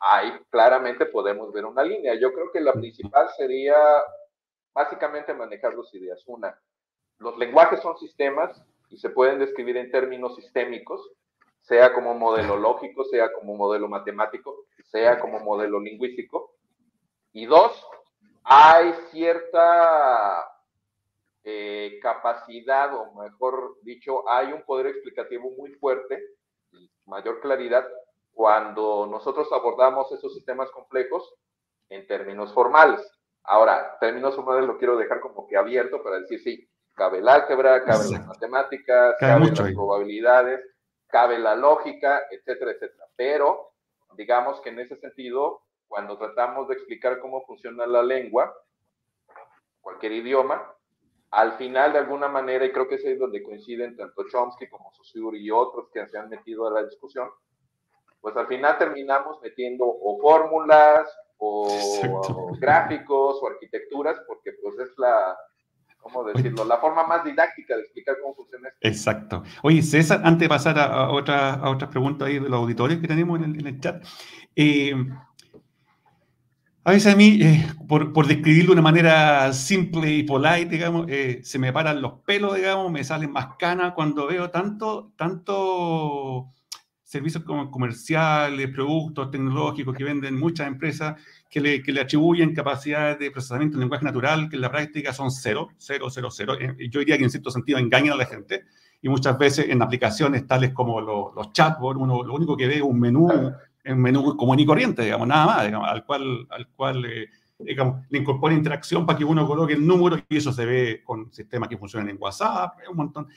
[0.00, 2.14] ahí claramente podemos ver una línea.
[2.14, 3.76] Yo creo que la principal sería
[4.74, 6.22] básicamente manejar dos ideas.
[6.26, 6.58] Una,
[7.18, 11.10] los lenguajes son sistemas y se pueden describir en términos sistémicos,
[11.66, 16.52] sea como modelo lógico, sea como modelo matemático, sea como modelo lingüístico.
[17.32, 17.84] Y dos,
[18.44, 20.46] hay cierta
[21.42, 26.22] eh, capacidad, o mejor dicho, hay un poder explicativo muy fuerte
[26.70, 27.84] y mayor claridad
[28.32, 31.34] cuando nosotros abordamos esos sistemas complejos
[31.88, 33.00] en términos formales.
[33.42, 37.84] Ahora, términos formales lo quiero dejar como que abierto para decir, sí, cabe el álgebra,
[37.84, 40.60] cabe las matemáticas, cabe las probabilidades,
[41.08, 43.06] cabe la lógica, etcétera, etcétera.
[43.16, 43.72] Pero
[44.16, 48.54] digamos que en ese sentido, cuando tratamos de explicar cómo funciona la lengua,
[49.80, 50.72] cualquier idioma,
[51.30, 54.92] al final de alguna manera, y creo que es ahí donde coinciden tanto Chomsky como
[54.92, 57.28] Saussure y otros que se han metido a la discusión,
[58.20, 65.36] pues al final terminamos metiendo o fórmulas o gráficos o arquitecturas, porque pues es la,
[66.06, 66.64] ¿cómo decirlo?
[66.64, 68.78] La forma más didáctica de explicar cómo funciona esto.
[68.80, 69.42] Exacto.
[69.62, 73.08] Oye, César, antes de pasar a, otra, a otras preguntas ahí de los auditores que
[73.08, 74.04] tenemos en el, chat,
[74.54, 74.94] eh,
[76.84, 81.06] a veces a mí, eh, por, por, describirlo de una manera simple y polite, digamos,
[81.08, 86.52] eh, se me paran los pelos, digamos, me salen más canas cuando veo tanto, tanto
[87.06, 91.14] servicios comerciales, productos tecnológicos que venden muchas empresas
[91.48, 95.12] que le, que le, atribuyen capacidades de procesamiento en lenguaje natural que en la práctica
[95.12, 96.54] son cero, cero, cero, cero.
[96.60, 98.64] Eh, yo diría que en cierto sentido engañan a la gente
[99.00, 102.76] y muchas veces en aplicaciones tales como los, los chatbots, uno lo único que ve
[102.76, 106.66] es un menú, un menú común y corriente, digamos, nada más, digamos, al cual, al
[106.70, 107.28] cual eh,
[107.60, 111.32] digamos, le incorpora interacción para que uno coloque el número y eso se ve con
[111.32, 113.28] sistemas que funcionan en WhatsApp, un montón.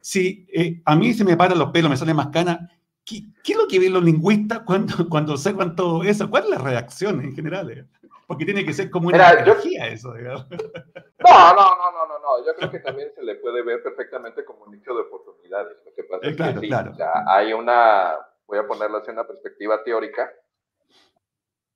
[0.00, 2.70] Si eh, a mí se me paran los pelos, me sale más cana,
[3.08, 6.28] ¿Qué, es lo que ven los lingüistas cuando, cuando observan todo eso?
[6.28, 7.70] ¿Cuál es la reacción en general?
[7.70, 7.86] Eh?
[8.26, 10.46] Porque tiene que ser como una energía eso, digamos.
[11.20, 12.46] No, no, no, no, no, no.
[12.46, 15.76] Yo creo que también se le puede ver perfectamente como un nicho de oportunidades.
[15.84, 16.70] Lo que pasa es que sí,
[17.26, 18.16] hay una,
[18.46, 20.32] voy a ponerlo así, una perspectiva teórica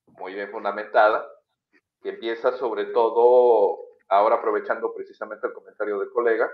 [0.06, 1.26] muy bien fundamentada,
[2.00, 3.78] que empieza sobre todo,
[4.08, 6.48] ahora aprovechando precisamente el comentario del colega,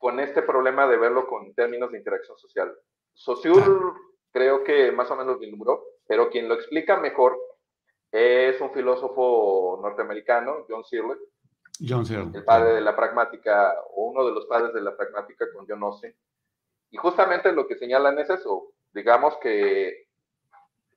[0.00, 2.76] con este problema de verlo con términos de interacción social.
[3.18, 3.98] Saussure
[4.32, 7.36] creo que más o menos vislumbró, pero quien lo explica mejor
[8.12, 11.16] es un filósofo norteamericano, John Searle,
[11.86, 12.30] John Searle.
[12.38, 15.82] el padre de la pragmática, o uno de los padres de la pragmática con John
[15.82, 16.14] Austin.
[16.90, 20.06] Y justamente lo que señalan es eso, digamos que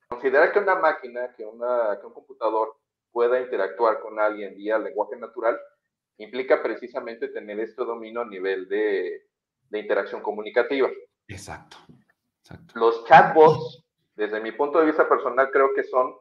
[0.08, 2.76] considerar que una máquina, que, una, que un computador
[3.12, 5.60] pueda interactuar con alguien vía lenguaje natural,
[6.18, 9.28] implica precisamente tener este dominio a nivel de,
[9.70, 10.90] de interacción comunicativa.
[11.28, 11.78] Exacto,
[12.52, 12.80] exacto.
[12.80, 13.84] Los chatbots,
[14.16, 16.16] desde mi punto de vista personal, creo que son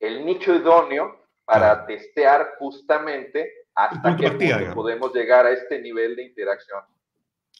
[0.00, 6.24] el nicho idóneo para testear justamente hasta qué punto podemos llegar a este nivel de
[6.24, 6.82] interacción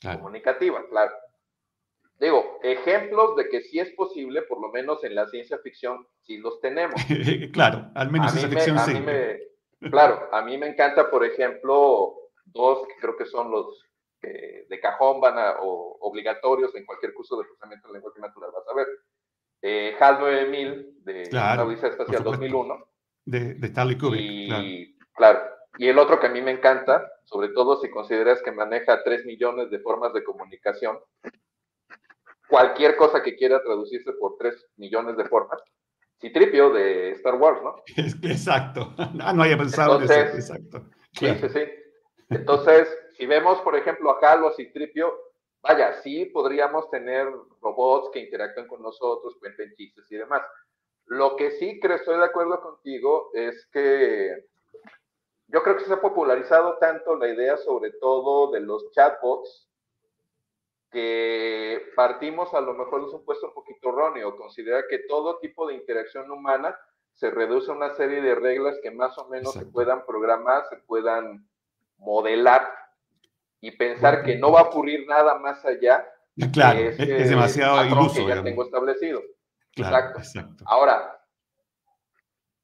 [0.02, 1.12] comunicativa, claro.
[2.20, 6.38] Digo, ejemplos de que sí es posible, por lo menos en la ciencia ficción, sí
[6.38, 7.00] los tenemos.
[7.52, 8.98] claro, al menos en ficción sí.
[9.00, 9.38] Me,
[9.88, 12.14] claro, a mí me encanta, por ejemplo,
[12.46, 13.87] dos que creo que son los
[14.20, 18.50] que de cajón van a, o obligatorios en cualquier curso de procesamiento del lenguaje natural.
[18.52, 18.86] Vas a ver,
[19.62, 22.88] eh, HAL 9000 de la Odisea Espacial 2001.
[23.24, 24.22] De, de Stanley Kubrick.
[24.22, 25.40] Y, claro.
[25.78, 29.26] Y el otro que a mí me encanta, sobre todo si consideras que maneja 3
[29.26, 30.98] millones de formas de comunicación,
[32.48, 35.60] cualquier cosa que quiera traducirse por 3 millones de formas.
[36.20, 37.76] Citripio de Star Wars, ¿no?
[38.28, 38.94] Exacto.
[39.20, 40.14] Ah, no haya pensado en eso.
[40.14, 40.88] Exacto.
[41.12, 41.60] Sí, sí, sí.
[42.30, 42.88] Entonces,
[43.18, 45.12] si vemos, por ejemplo, a Halo, Citripio,
[45.60, 47.28] vaya, sí podríamos tener
[47.60, 50.42] robots que interactúen con nosotros, cuenten chistes y demás.
[51.06, 54.46] Lo que sí creo, estoy de acuerdo contigo, es que
[55.48, 59.68] yo creo que se ha popularizado tanto la idea, sobre todo de los chatbots,
[60.92, 65.66] que partimos a lo mejor de un puesto un poquito erróneo, considera que todo tipo
[65.66, 66.78] de interacción humana
[67.14, 70.76] se reduce a una serie de reglas que más o menos se puedan programar, se
[70.76, 71.48] puedan
[71.96, 72.87] modelar
[73.60, 76.06] y pensar que no va a ocurrir nada más allá.
[76.52, 76.98] Claro, es,
[77.28, 78.14] demasiado iluso.
[78.14, 79.22] Que ya tengo establecido.
[79.74, 80.18] exacto.
[80.18, 80.64] exacto.
[80.66, 81.18] Ahora,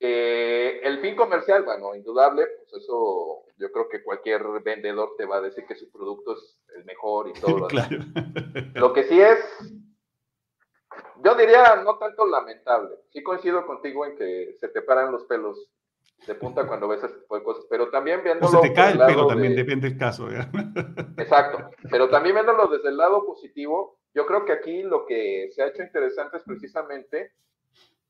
[0.00, 5.36] eh, el fin comercial, bueno, indudable, pues eso yo creo que cualquier vendedor te va
[5.36, 7.66] a decir que su producto es el mejor y todo.
[7.68, 7.98] claro.
[8.74, 9.38] Lo que sí es,
[11.24, 15.70] yo diría no tanto lamentable, sí coincido contigo en que se te paran los pelos
[16.26, 18.58] de punta cuando ves ese tipo de cosas, pero también viéndolo...
[18.58, 20.28] O se te cae el pelo también, depende del caso.
[21.18, 25.62] Exacto, pero también viéndolo desde el lado positivo, yo creo que aquí lo que se
[25.62, 27.32] ha hecho interesante es precisamente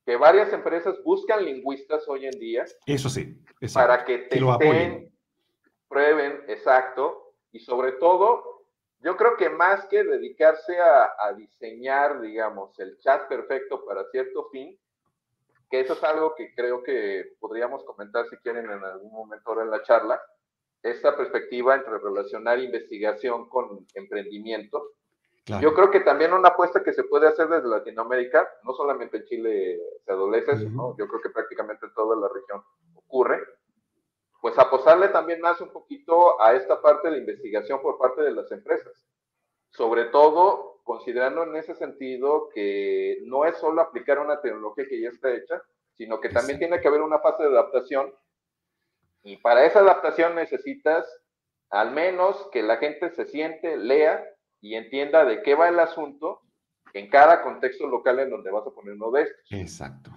[0.05, 2.65] que varias empresas buscan lingüistas hoy en día.
[2.87, 3.43] Eso sí.
[3.73, 5.13] Para que testen,
[5.89, 8.67] prueben, exacto, y sobre todo,
[9.01, 14.49] yo creo que más que dedicarse a, a diseñar, digamos, el chat perfecto para cierto
[14.51, 14.79] fin,
[15.75, 19.65] que eso es algo que creo que podríamos comentar si quieren en algún momento ahora
[19.65, 20.23] en la charla,
[20.81, 24.91] esta perspectiva entre relacionar investigación con emprendimiento.
[25.61, 29.25] Yo creo que también una apuesta que se puede hacer desde Latinoamérica, no solamente en
[29.25, 30.97] Chile se adolece eso, ¿no?
[30.97, 32.63] yo creo que prácticamente toda la región
[32.95, 33.43] ocurre,
[34.41, 38.51] pues apostarle también más un poquito a esta parte de investigación por parte de las
[38.53, 39.05] empresas.
[39.71, 45.09] Sobre todo considerando en ese sentido que no es solo aplicar una tecnología que ya
[45.09, 45.63] está hecha,
[45.97, 48.15] sino que también tiene que haber una fase de adaptación.
[49.23, 51.07] Y para esa adaptación necesitas
[51.71, 54.25] al menos que la gente se siente, lea
[54.61, 56.43] y entienda de qué va el asunto
[56.93, 59.51] en cada contexto local en donde vas a poner uno de estos.
[59.51, 60.11] Exacto.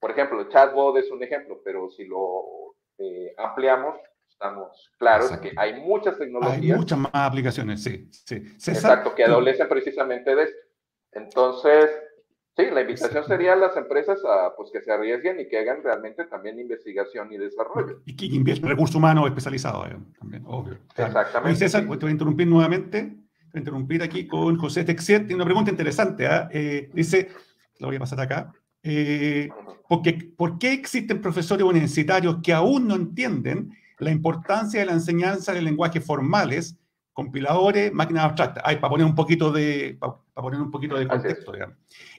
[0.00, 3.98] Por ejemplo, chatbot es un ejemplo, pero si lo eh, ampliamos,
[4.38, 6.62] estamos claros que hay muchas tecnologías.
[6.62, 8.08] Hay muchas más aplicaciones, sí.
[8.10, 8.36] sí.
[8.36, 10.56] Exacto, que adolecen precisamente de esto.
[11.10, 11.90] Entonces,
[12.56, 15.82] sí, la invitación sería a las empresas a pues, que se arriesguen y que hagan
[15.82, 18.00] realmente también investigación y desarrollo.
[18.04, 20.78] Y que inviertan recursos humanos especializados eh, también, obvio.
[20.96, 21.58] Exactamente.
[21.58, 23.02] César, te voy a interrumpir nuevamente.
[23.02, 25.20] Voy a interrumpir aquí con José Texier.
[25.20, 26.28] Tiene una pregunta interesante.
[26.28, 26.48] ¿ah?
[26.52, 27.28] Eh, dice,
[27.80, 28.52] la voy a pasar acá.
[28.84, 29.48] Eh,
[29.88, 35.52] porque, ¿Por qué existen profesores universitarios que aún no entienden la importancia de la enseñanza
[35.52, 36.76] de lenguajes formales,
[37.12, 38.62] compiladores, máquinas abstractas.
[38.64, 41.76] Ay, para poner un poquito de, para, poner un poquito de contexto, digamos.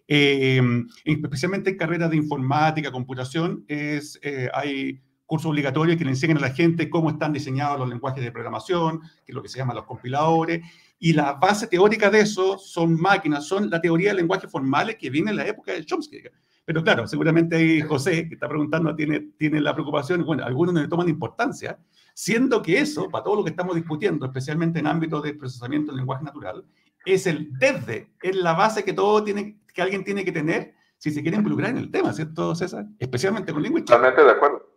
[0.08, 0.62] Eh,
[1.06, 6.42] especialmente en carreras de informática, computación, es, eh, hay cursos obligatorios que le enseñan a
[6.42, 9.76] la gente cómo están diseñados los lenguajes de programación, que es lo que se llaman
[9.76, 10.62] los compiladores,
[10.98, 15.10] y la base teórica de eso son máquinas, son la teoría de lenguajes formales que
[15.10, 16.24] viene en la época de Chomsky.
[16.70, 20.88] Pero claro, seguramente José, que está preguntando, tiene, tiene la preocupación, bueno, algunos no le
[20.88, 21.80] toman importancia,
[22.14, 25.98] siendo que eso, para todo lo que estamos discutiendo, especialmente en ámbito de procesamiento del
[25.98, 26.64] lenguaje natural,
[27.04, 31.10] es el desde, es la base que todo tiene, que alguien tiene que tener si
[31.10, 32.86] se quiere involucrar en el tema, ¿cierto, César?
[33.00, 33.96] Especialmente con lingüística.
[33.96, 34.70] Totalmente de acuerdo,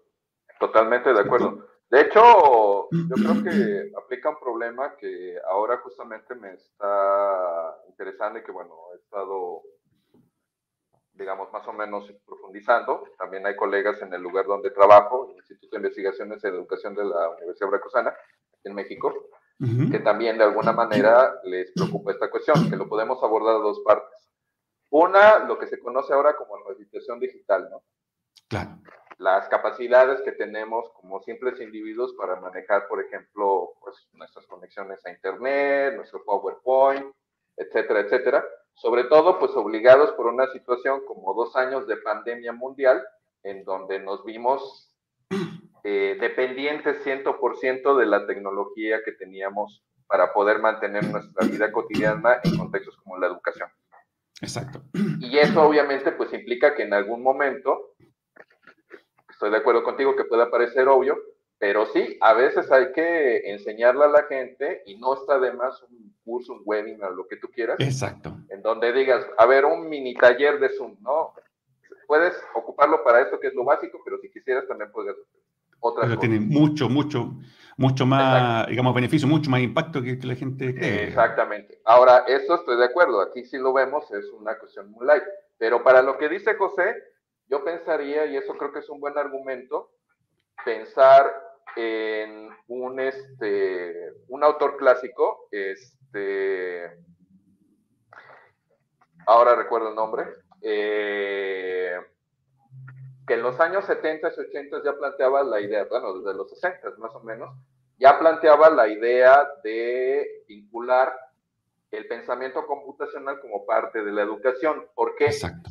[0.59, 1.67] totalmente de acuerdo.
[1.91, 8.43] De hecho, yo creo que aplica un problema que ahora justamente me está interesando y
[8.43, 9.61] que, bueno, he estado,
[11.15, 13.05] digamos, más o menos profundizando.
[13.19, 17.05] También hay colegas en el lugar donde trabajo, el Instituto de Investigaciones en Educación de
[17.05, 18.15] la Universidad Veracruzana,
[18.65, 19.29] en México,
[19.91, 23.81] que también de alguna manera les preocupa esta cuestión, que lo podemos abordar de dos
[23.85, 24.29] partes.
[24.91, 27.83] Una, lo que se conoce ahora como la meditación digital, ¿no?
[28.49, 28.79] Claro.
[29.19, 35.11] Las capacidades que tenemos como simples individuos para manejar, por ejemplo, pues, nuestras conexiones a
[35.11, 37.15] Internet, nuestro PowerPoint,
[37.57, 38.45] etcétera, etcétera.
[38.75, 43.03] Sobre todo, pues obligados por una situación como dos años de pandemia mundial,
[43.43, 44.93] en donde nos vimos
[45.85, 52.57] eh, dependientes 100% de la tecnología que teníamos para poder mantener nuestra vida cotidiana en
[52.57, 53.69] contextos como la educación.
[54.41, 54.83] Exacto.
[55.21, 57.95] Y eso obviamente pues implica que en algún momento,
[59.31, 61.17] estoy de acuerdo contigo que pueda parecer obvio,
[61.63, 65.81] pero sí, a veces hay que enseñarle a la gente y no está de más
[65.85, 67.77] un curso, un webinar, lo que tú quieras.
[67.79, 68.37] Exacto.
[68.49, 71.33] En donde digas, a ver, un mini taller de Zoom, ¿no?
[72.09, 75.15] Puedes ocuparlo para esto que es lo básico, pero si quisieras también puedes
[76.01, 77.33] pero tiene mucho, mucho,
[77.77, 81.05] mucho más, digamos, beneficio, mucho más impacto que, la gente cree.
[81.05, 81.81] Exactamente.
[81.85, 83.21] Ahora, eso estoy de acuerdo.
[83.21, 85.23] Aquí sí lo vemos, es una cuestión muy light.
[85.59, 86.97] Pero para lo que dice José,
[87.47, 89.93] yo pensaría, y eso creo que es un buen argumento,
[90.65, 96.91] pensar en un, este, un autor clásico, este,
[99.27, 100.27] ahora recuerdo el nombre,
[100.61, 101.97] eh,
[103.27, 106.91] que en los años 70 y 80 ya planteaba la idea, bueno, desde los 60
[106.99, 107.51] más o menos,
[107.99, 111.15] ya planteaba la idea de vincular
[111.93, 114.89] el pensamiento computacional como parte de la educación.
[114.95, 115.27] ¿Por qué?
[115.27, 115.71] Exacto.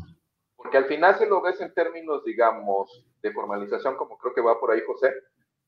[0.56, 4.60] Porque al final si lo ves en términos, digamos, de formalización, como creo que va
[4.60, 5.12] por ahí José,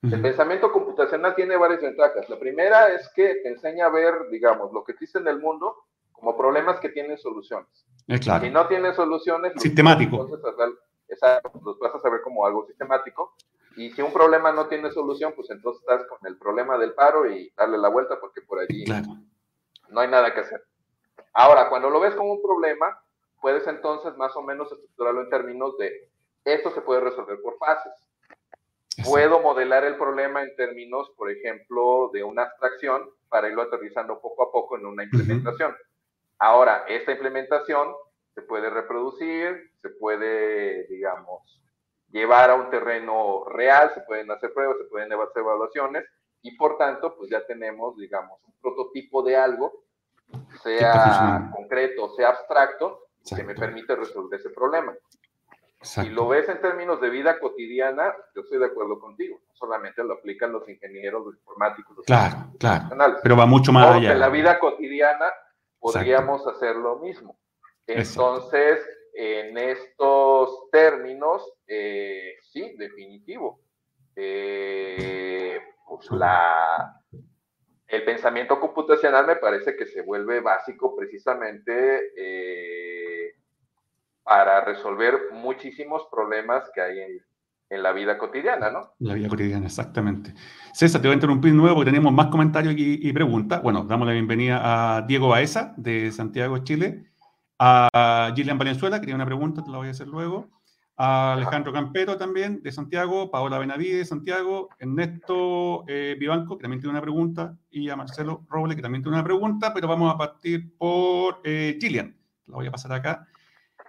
[0.04, 2.28] el pensamiento computacional tiene varias ventajas.
[2.28, 5.86] La primera es que te enseña a ver, digamos, lo que existe en el mundo
[6.12, 7.86] como problemas que tienen soluciones.
[8.08, 8.44] Es claro.
[8.44, 9.54] Si no tienen soluciones...
[9.58, 10.22] Sistemático.
[10.22, 10.44] Entonces,
[11.64, 13.36] los vas a saber como algo sistemático.
[13.78, 17.30] Y si un problema no tiene solución, pues entonces estás con el problema del paro
[17.30, 18.86] y darle la vuelta porque por allí
[19.90, 20.64] no hay nada que hacer.
[21.34, 23.02] Ahora, cuando lo ves como un problema,
[23.42, 26.10] puedes entonces más o menos estructurarlo en términos de
[26.46, 27.94] esto se puede resolver por fases.
[29.04, 34.44] Puedo modelar el problema en términos, por ejemplo, de una abstracción para irlo aterrizando poco
[34.44, 35.76] a poco en una implementación.
[36.40, 37.94] Ahora, esta implementación
[38.34, 41.62] se puede reproducir, se puede, digamos,
[42.12, 46.06] llevar a un terreno real, se pueden hacer pruebas, se pueden hacer evaluaciones
[46.42, 49.84] y por tanto, pues ya tenemos, digamos, un prototipo de algo,
[50.62, 54.94] sea concreto, sea abstracto, que me permite resolver ese problema.
[55.84, 59.42] Si lo ves en términos de vida cotidiana, yo estoy de acuerdo contigo.
[59.48, 63.18] No solamente lo aplican los ingenieros, los informáticos, los claro, claro.
[63.22, 64.14] Pero va mucho más allá.
[64.14, 65.32] En la vida cotidiana
[65.80, 67.38] podríamos hacer lo mismo.
[67.86, 68.80] Entonces,
[69.14, 73.60] en estos términos, eh, sí, definitivo.
[74.16, 77.02] Eh, pues la,
[77.88, 83.03] el pensamiento computacional me parece que se vuelve básico precisamente eh,
[84.24, 87.22] para resolver muchísimos problemas que hay en,
[87.70, 88.94] la vida cotidiana, ¿no?
[89.00, 90.32] La vida cotidiana, exactamente.
[90.74, 93.64] César, te voy a interrumpir nuevo porque tenemos más comentarios y, y preguntas.
[93.64, 94.62] Bueno, damos la bienvenida
[94.98, 97.14] a Diego Baeza de Santiago, Chile
[97.60, 100.50] a Gillian Valenzuela, que tiene una pregunta, te la voy a hacer luego,
[100.98, 106.82] a Alejandro Campero también, de Santiago, Paola Benavides, de Santiago, Ernesto eh, Vivanco, que también
[106.82, 110.18] tiene una pregunta, y a Marcelo Roble, que también tiene una pregunta, pero vamos a
[110.18, 112.16] partir por eh, Gillian,
[112.48, 113.28] la voy a pasar acá.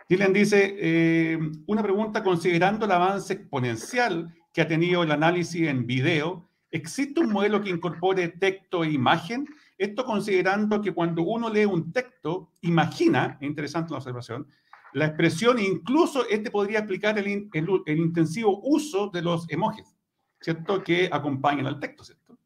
[0.08, 5.86] Gillian dice, eh, una pregunta considerando el avance exponencial que ha tenido el análisis en
[5.86, 9.46] video, ¿existe un modelo que incorpore texto e imagen?
[9.78, 14.46] Esto considerando que cuando uno lee un texto, imagina, es interesante la observación,
[14.92, 19.96] la expresión, incluso este podría explicar el, el, intensivo uso de los emojis,
[20.40, 20.84] ¿cierto?
[20.84, 22.38] Que acompañan al texto, ¿cierto?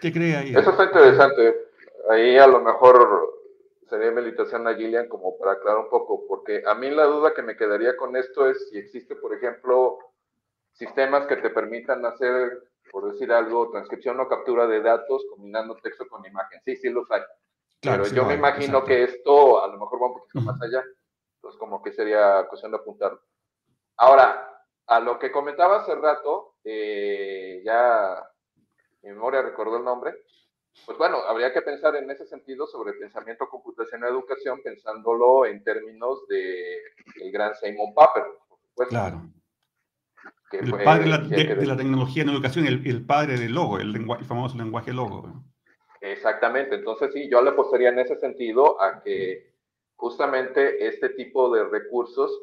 [0.00, 0.54] ¿Qué cree ahí?
[0.54, 1.54] Eso está interesante.
[2.10, 3.41] Ahí a lo mejor
[3.92, 7.42] sería meditación a Gillian como para aclarar un poco, porque a mí la duda que
[7.42, 9.98] me quedaría con esto es si existe, por ejemplo,
[10.72, 16.06] sistemas que te permitan hacer por decir algo, transcripción o captura de datos combinando texto
[16.08, 16.60] con imagen.
[16.64, 17.22] Sí, sí los hay.
[17.80, 20.82] Pero yo me imagino que esto a lo mejor va un poquito más allá.
[21.36, 23.20] Entonces, como que sería cuestión de apuntarlo.
[23.96, 24.48] Ahora,
[24.86, 28.22] a lo que comentaba hace rato, eh, ya
[29.02, 30.14] mi memoria recordó el nombre,
[30.86, 35.62] pues bueno, habría que pensar en ese sentido sobre pensamiento computacional de educación, pensándolo en
[35.62, 36.78] términos de
[37.20, 38.90] el gran Simon Papert, por supuesto.
[38.90, 39.22] Claro.
[40.52, 44.56] el padre de la, tecnología en educación, el, el padre del logo, el, el famoso
[44.56, 45.44] lenguaje logo.
[46.00, 49.52] Exactamente, entonces sí, yo le apostaría en ese sentido a que
[49.94, 52.36] justamente este tipo de recursos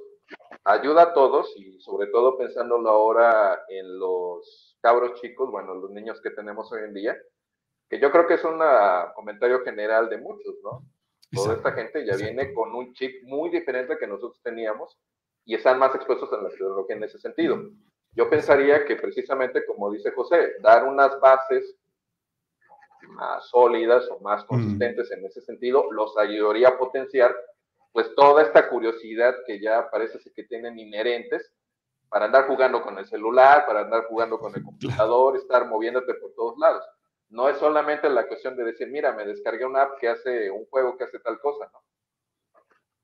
[0.63, 6.21] ayuda a todos y sobre todo pensándolo ahora en los cabros chicos, bueno, los niños
[6.21, 7.17] que tenemos hoy en día,
[7.89, 8.59] que yo creo que es un
[9.15, 10.83] comentario general de muchos, ¿no?
[11.31, 14.97] Toda esta gente ya viene con un chip muy diferente que nosotros teníamos
[15.45, 17.59] y están más expuestos a la tecnología en ese sentido.
[18.13, 21.75] Yo pensaría que precisamente, como dice José, dar unas bases
[23.09, 27.35] más sólidas o más consistentes en ese sentido los ayudaría a potenciar
[27.91, 31.51] pues toda esta curiosidad que ya parece que tienen inherentes
[32.09, 34.63] para andar jugando con el celular, para andar jugando con el
[35.07, 36.83] computador, estar moviéndote por todos lados.
[37.29, 40.65] No es solamente la cuestión de decir, mira, me descargué una app que hace un
[40.65, 41.79] juego que hace tal cosa, ¿no?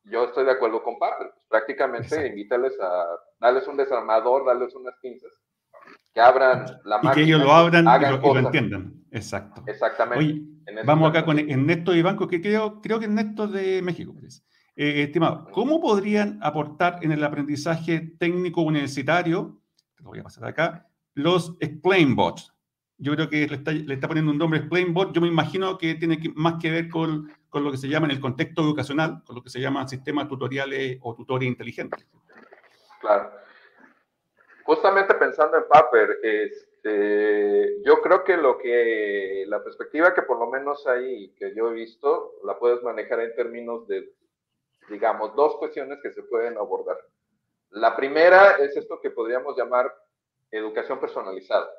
[0.05, 1.32] Yo estoy de acuerdo con Pablo.
[1.32, 3.05] Pues, prácticamente invítales a
[3.39, 5.32] darles un desarmador, darles unas pinzas,
[6.13, 7.13] que abran la máquina.
[7.13, 8.93] Y que ellos lo abran y lo, entiendan.
[9.11, 9.63] Exacto.
[9.65, 10.41] Exactamente.
[10.86, 14.13] vamos acá con Ernesto Ibanco, que creo, creo que Ernesto de México.
[14.76, 19.61] Eh, estimado, ¿cómo podrían aportar en el aprendizaje técnico universitario,
[19.97, 22.55] lo voy a pasar acá, los explain bots?
[22.98, 25.14] Yo creo que le está, poniendo un nombre explain bot.
[25.14, 28.12] Yo me imagino que tiene más que ver con, con, lo que se llama en
[28.12, 32.08] el contexto educacional, con lo que se llama sistemas tutoriales o tutores inteligentes.
[33.02, 33.32] Claro.
[34.64, 40.50] Justamente pensando en Paper, este, yo creo que lo que la perspectiva que por lo
[40.50, 44.16] menos hay que yo he visto la puedes manejar en términos de
[44.89, 46.98] digamos, dos cuestiones que se pueden abordar.
[47.72, 49.93] La primera es esto que podríamos llamar
[50.52, 51.70] educación personalizada,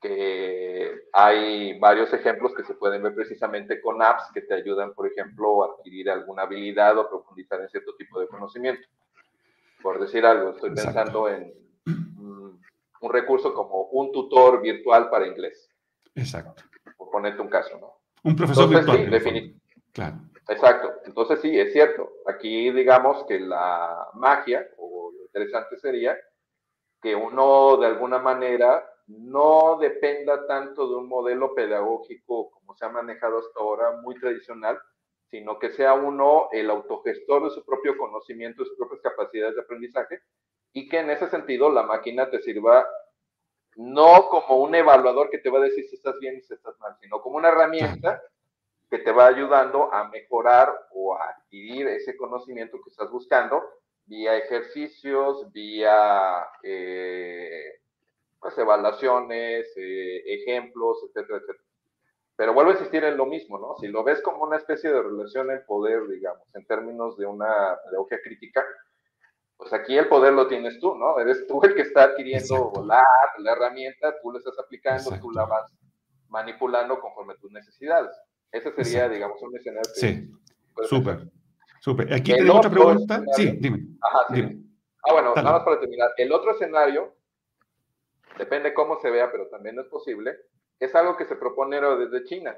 [0.00, 5.06] que hay varios ejemplos que se pueden ver precisamente con apps que te ayudan, por
[5.06, 8.86] ejemplo, a adquirir alguna habilidad o profundizar en cierto tipo de conocimiento.
[9.82, 11.52] Por decir algo, estoy pensando en
[11.86, 15.68] un recurso como un tutor virtual para inglés.
[16.14, 16.62] Exacto.
[16.96, 17.94] Por ponerte un caso, ¿no?
[18.22, 19.20] Un profesor virtual.
[19.20, 19.60] Sí,
[19.92, 20.16] claro.
[20.48, 20.92] Exacto.
[21.04, 22.12] Entonces sí, es cierto.
[22.26, 26.16] Aquí digamos que la magia, o lo interesante sería
[27.00, 32.88] que uno de alguna manera no dependa tanto de un modelo pedagógico como se ha
[32.88, 34.78] manejado hasta ahora, muy tradicional,
[35.30, 39.62] sino que sea uno el autogestor de su propio conocimiento, de sus propias capacidades de
[39.62, 40.20] aprendizaje,
[40.72, 42.86] y que en ese sentido la máquina te sirva
[43.76, 46.78] no como un evaluador que te va a decir si estás bien y si estás
[46.78, 48.22] mal, sino como una herramienta
[48.90, 53.62] que te va ayudando a mejorar o a adquirir ese conocimiento que estás buscando
[54.04, 57.81] vía ejercicios, vía eh,
[58.42, 61.64] pues, evaluaciones, eh, ejemplos, etcétera, etcétera.
[62.34, 63.76] Pero vuelvo a insistir en lo mismo, ¿no?
[63.76, 67.78] Si lo ves como una especie de relación en poder, digamos, en términos de una
[67.84, 68.64] pedagogía crítica,
[69.56, 71.20] pues aquí el poder lo tienes tú, ¿no?
[71.20, 73.04] Eres tú el que está adquiriendo la,
[73.38, 75.72] la herramienta, tú la estás aplicando, tú la vas
[76.28, 78.10] manipulando conforme a tus necesidades.
[78.50, 79.90] Ese sería, digamos, un escenario.
[79.94, 80.28] sí,
[80.88, 81.30] súper,
[81.80, 82.12] súper.
[82.12, 83.22] Aquí tengo otra pregunta.
[83.36, 83.86] sí, dime.
[84.00, 84.42] Ajá, sí.
[85.04, 86.10] Ah, bueno, nada más para terminar.
[86.16, 87.14] El otro escenario,
[88.38, 90.36] depende cómo se vea, pero también es posible,
[90.78, 92.56] es algo que se propone desde China.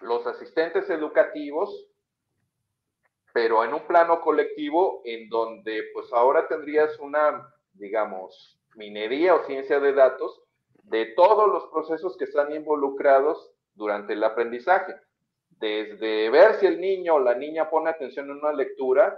[0.00, 1.88] Los asistentes educativos,
[3.32, 9.80] pero en un plano colectivo en donde pues ahora tendrías una, digamos, minería o ciencia
[9.80, 10.42] de datos
[10.84, 14.94] de todos los procesos que están involucrados durante el aprendizaje.
[15.50, 19.16] Desde ver si el niño o la niña pone atención en una lectura,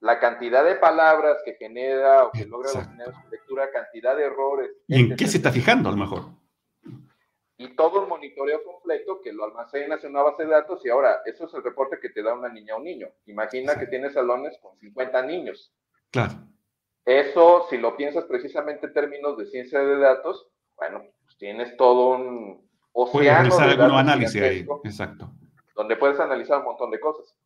[0.00, 4.70] la cantidad de palabras que genera o que logra obtener su lectura, cantidad de errores.
[4.86, 6.24] ¿Y en qué se está fijando a lo mejor?
[7.56, 11.22] Y todo el monitoreo completo que lo almacenas en una base de datos y ahora,
[11.26, 13.08] eso es el reporte que te da una niña o un niño.
[13.26, 15.72] Imagina que tienes salones con 50 niños.
[16.12, 16.34] Claro.
[17.04, 20.46] Eso, si lo piensas precisamente en términos de ciencia de datos,
[20.76, 22.68] bueno, pues tienes todo un,
[23.06, 25.30] Puedes realizar algunos análisis ahí, exacto.
[25.74, 27.36] Donde puedes analizar un montón de cosas.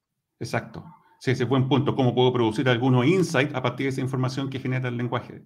[0.40, 0.82] Exacto.
[1.22, 1.94] Sí, ese es buen punto.
[1.94, 5.44] ¿Cómo puedo producir algunos insights a partir de esa información que genera el lenguaje?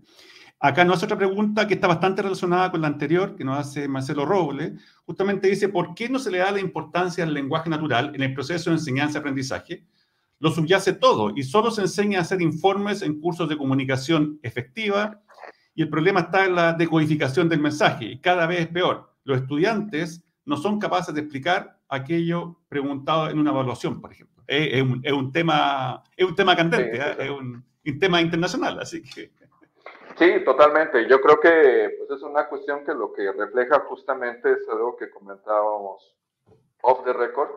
[0.59, 3.87] Acá nos hace otra pregunta que está bastante relacionada con la anterior, que nos hace
[3.87, 4.73] Marcelo Robles.
[5.05, 8.33] Justamente dice, ¿por qué no se le da la importancia al lenguaje natural en el
[8.33, 9.85] proceso de enseñanza-aprendizaje?
[10.39, 15.21] Lo subyace todo y solo se enseña a hacer informes en cursos de comunicación efectiva
[15.75, 19.43] y el problema está en la decodificación del mensaje y cada vez es peor los
[19.43, 24.36] estudiantes no son capaces de explicar aquello preguntado en una evaluación, por ejemplo.
[24.47, 27.17] Es, un, tema, es un tema candente, ¿eh?
[27.19, 27.65] es un,
[27.99, 29.31] tema internacional, así que...
[30.17, 31.07] Sí, totalmente.
[31.09, 35.11] Yo creo que pues, es una cuestión que lo que refleja justamente es algo que
[35.11, 36.17] comentábamos
[36.83, 37.51] off the record,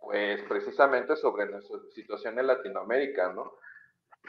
[0.00, 3.52] pues precisamente sobre nuestra situación en Latinoamérica, ¿no?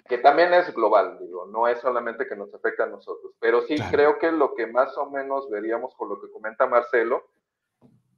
[0.07, 3.75] que también es global, digo, no es solamente que nos afecta a nosotros, pero sí
[3.91, 7.29] creo que lo que más o menos veríamos con lo que comenta Marcelo,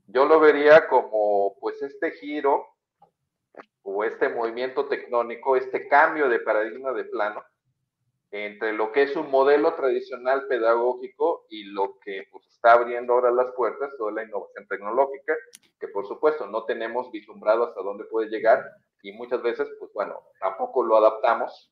[0.07, 2.65] yo lo vería como pues este giro
[3.83, 7.43] o este movimiento tectónico, este cambio de paradigma de plano
[8.31, 13.31] entre lo que es un modelo tradicional pedagógico y lo que pues, está abriendo ahora
[13.31, 15.33] las puertas, toda la innovación tecnológica,
[15.79, 18.61] que por supuesto no tenemos vislumbrado hasta dónde puede llegar
[19.03, 21.71] y muchas veces, pues bueno, tampoco lo adaptamos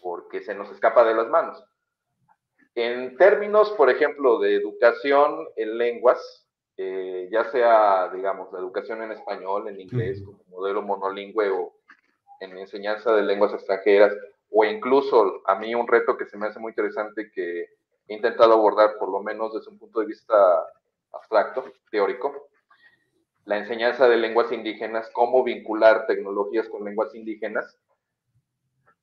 [0.00, 1.62] porque se nos escapa de las manos.
[2.74, 6.48] En términos, por ejemplo, de educación en lenguas,
[6.82, 11.74] eh, ya sea, digamos, la educación en español, en inglés, como modelo monolingüe o
[12.40, 14.16] en enseñanza de lenguas extranjeras,
[14.48, 17.66] o incluso a mí un reto que se me hace muy interesante que
[18.08, 20.34] he intentado abordar por lo menos desde un punto de vista
[21.12, 22.48] abstracto, teórico,
[23.44, 27.78] la enseñanza de lenguas indígenas, cómo vincular tecnologías con lenguas indígenas.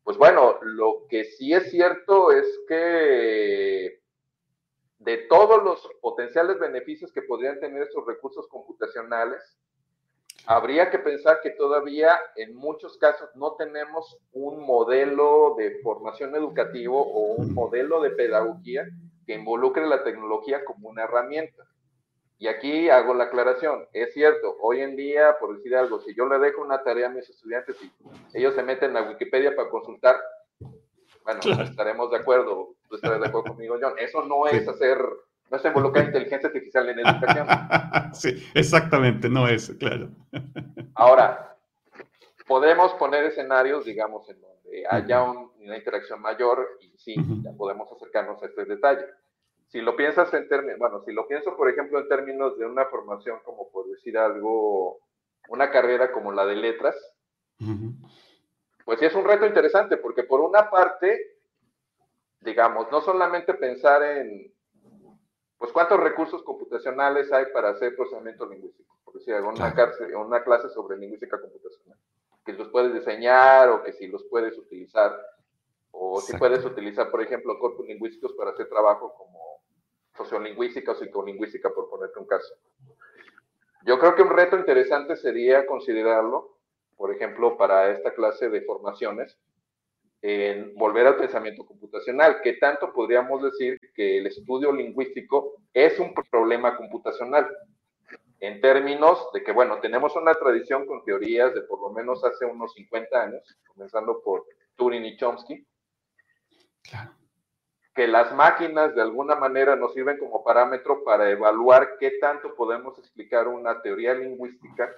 [0.03, 3.99] Pues bueno, lo que sí es cierto es que
[4.99, 9.57] de todos los potenciales beneficios que podrían tener estos recursos computacionales,
[10.45, 17.01] habría que pensar que todavía en muchos casos no tenemos un modelo de formación educativo
[17.01, 18.87] o un modelo de pedagogía
[19.25, 21.63] que involucre la tecnología como una herramienta.
[22.39, 26.27] Y aquí hago la aclaración, es cierto, hoy en día, por decir algo, si yo
[26.27, 27.91] le dejo una tarea a mis estudiantes y
[28.37, 30.17] ellos se meten a Wikipedia para consultar,
[31.23, 34.97] bueno, estaremos de acuerdo, tú estarás de acuerdo conmigo, John, eso no es hacer
[35.49, 37.47] no se involucra inteligencia artificial en educación.
[38.13, 40.09] sí, exactamente, no es, claro.
[40.93, 41.55] Ahora,
[42.47, 48.41] podemos poner escenarios, digamos, en donde haya una interacción mayor y sí, ya podemos acercarnos
[48.41, 49.05] a este detalle.
[49.67, 52.85] Si lo piensas en términos, bueno, si lo pienso, por ejemplo, en términos de una
[52.85, 54.99] formación, como por decir algo,
[55.49, 56.95] una carrera como la de letras,
[58.85, 61.36] pues sí es un reto interesante, porque por una parte,
[62.41, 64.53] digamos, no solamente pensar en
[65.57, 69.73] pues cuántos recursos computacionales hay para hacer procesamiento lingüístico, por decir, una,
[70.17, 71.97] una clase sobre lingüística computacional,
[72.45, 75.19] que los puedes diseñar o que si los puedes utilizar,
[75.91, 79.63] o si puedes utilizar, por ejemplo, corpus lingüísticos para hacer trabajo como
[80.15, 82.53] sociolingüística o psicolingüística, por ponerte un caso.
[83.83, 86.57] Yo creo que un reto interesante sería considerarlo,
[86.95, 89.39] por ejemplo, para esta clase de formaciones,
[90.21, 96.13] en volver al pensamiento computacional, que tanto podríamos decir que el estudio lingüístico es un
[96.31, 97.47] problema computacional,
[98.39, 102.45] en términos de que, bueno, tenemos una tradición con teorías de por lo menos hace
[102.45, 104.45] unos 50 años, comenzando por
[104.75, 105.65] Turing y Chomsky,
[107.95, 112.97] que las máquinas de alguna manera nos sirven como parámetro para evaluar qué tanto podemos
[112.99, 114.93] explicar una teoría lingüística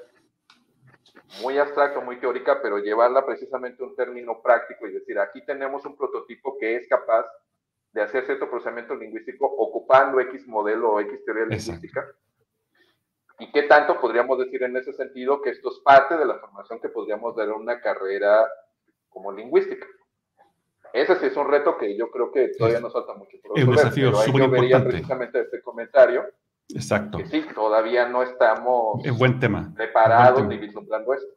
[1.42, 5.86] muy abstracta, muy teórica, pero llevarla precisamente a un término práctico y decir, aquí tenemos
[5.86, 7.26] un prototipo que es capaz
[7.92, 12.06] de hacer cierto procesamiento lingüístico ocupando X modelo o X teoría lingüística.
[13.40, 16.80] ¿Y qué tanto podríamos decir en ese sentido que esto es parte de la formación
[16.82, 18.48] que podríamos dar en una carrera
[19.10, 19.88] como lingüística?
[20.92, 24.14] Ese sí es un reto que yo creo que todavía nos falta mucho por desafío
[24.14, 24.90] súper importante.
[24.90, 26.26] precisamente este comentario
[26.74, 27.20] Exacto.
[27.30, 29.74] sí, todavía no estamos es buen tema.
[29.76, 31.34] preparados ni vislumbrando esto.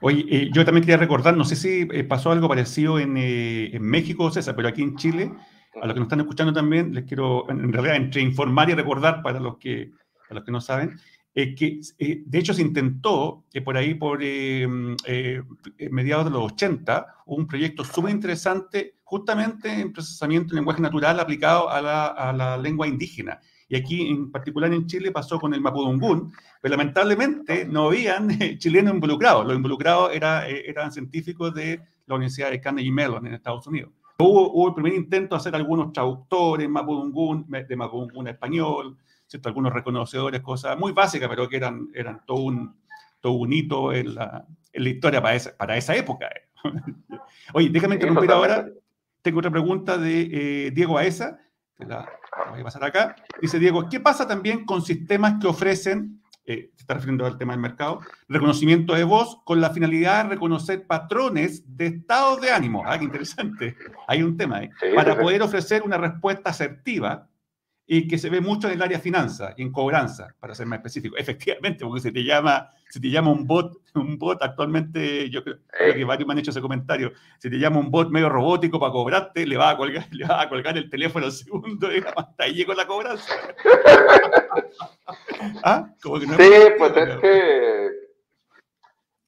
[0.00, 3.74] Oye, eh, yo también quería recordar, no sé si eh, pasó algo parecido en, eh,
[3.74, 5.32] en, México, César, pero aquí en Chile,
[5.80, 9.22] a los que nos están escuchando también, les quiero, en realidad, entre informar y recordar
[9.22, 9.90] para los que,
[10.28, 10.98] para los que no saben,
[11.34, 17.84] que de hecho se intentó, que por ahí, por mediados de los 80, un proyecto
[17.84, 23.40] súper interesante justamente en procesamiento de lenguaje natural aplicado a la, a la lengua indígena
[23.68, 28.94] y aquí en particular en Chile pasó con el Mapudungún, pero lamentablemente no habían chilenos
[28.94, 33.66] involucrados, los involucrados era, eh, eran científicos de la Universidad de Carnegie Mellon en Estados
[33.66, 33.92] Unidos.
[34.18, 38.96] Hubo, hubo el primer intento de hacer algunos traductores Mapudungún, de Mapudungún a español,
[39.26, 39.48] ¿cierto?
[39.48, 42.74] algunos reconocedores, cosas muy básicas, pero que eran, eran todo, un,
[43.20, 46.28] todo un hito en la, en la historia para esa, para esa época.
[47.52, 48.68] Oye, déjame interrumpir ahora.
[49.22, 50.98] Tengo otra pregunta de eh, Diego
[51.78, 52.08] La,
[52.50, 53.16] voy a pasar acá.
[53.40, 57.52] Dice Diego, ¿qué pasa también con sistemas que ofrecen, eh, se está refiriendo al tema
[57.52, 62.82] del mercado, reconocimiento de voz con la finalidad de reconocer patrones de estados de ánimo?
[62.84, 63.76] Ah, qué interesante.
[64.08, 64.70] Hay un tema ahí.
[64.94, 67.28] para poder ofrecer una respuesta asertiva
[67.90, 70.76] y que se ve mucho en el área finanza y en cobranza, para ser más
[70.76, 71.16] específico.
[71.18, 75.56] Efectivamente, porque se te llama, se te llama un bot, un bot actualmente, yo creo,
[75.70, 78.92] que varios me han hecho ese comentario, si te llama un bot medio robótico para
[78.92, 82.44] cobrarte, le va a colgar, le va a colgar el teléfono al segundo y hasta
[82.44, 83.32] ahí llegó la cobranza.
[85.64, 85.90] ¿Ah?
[86.02, 87.90] Como que no sí, pues es que...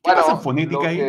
[0.02, 1.00] ¿Qué pasa en fonética ahí?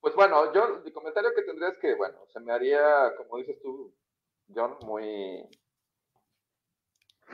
[0.00, 2.80] Pues bueno, yo, mi comentario que tendría es que, bueno, se me haría,
[3.16, 3.94] como dices tú,
[4.52, 5.44] John, muy,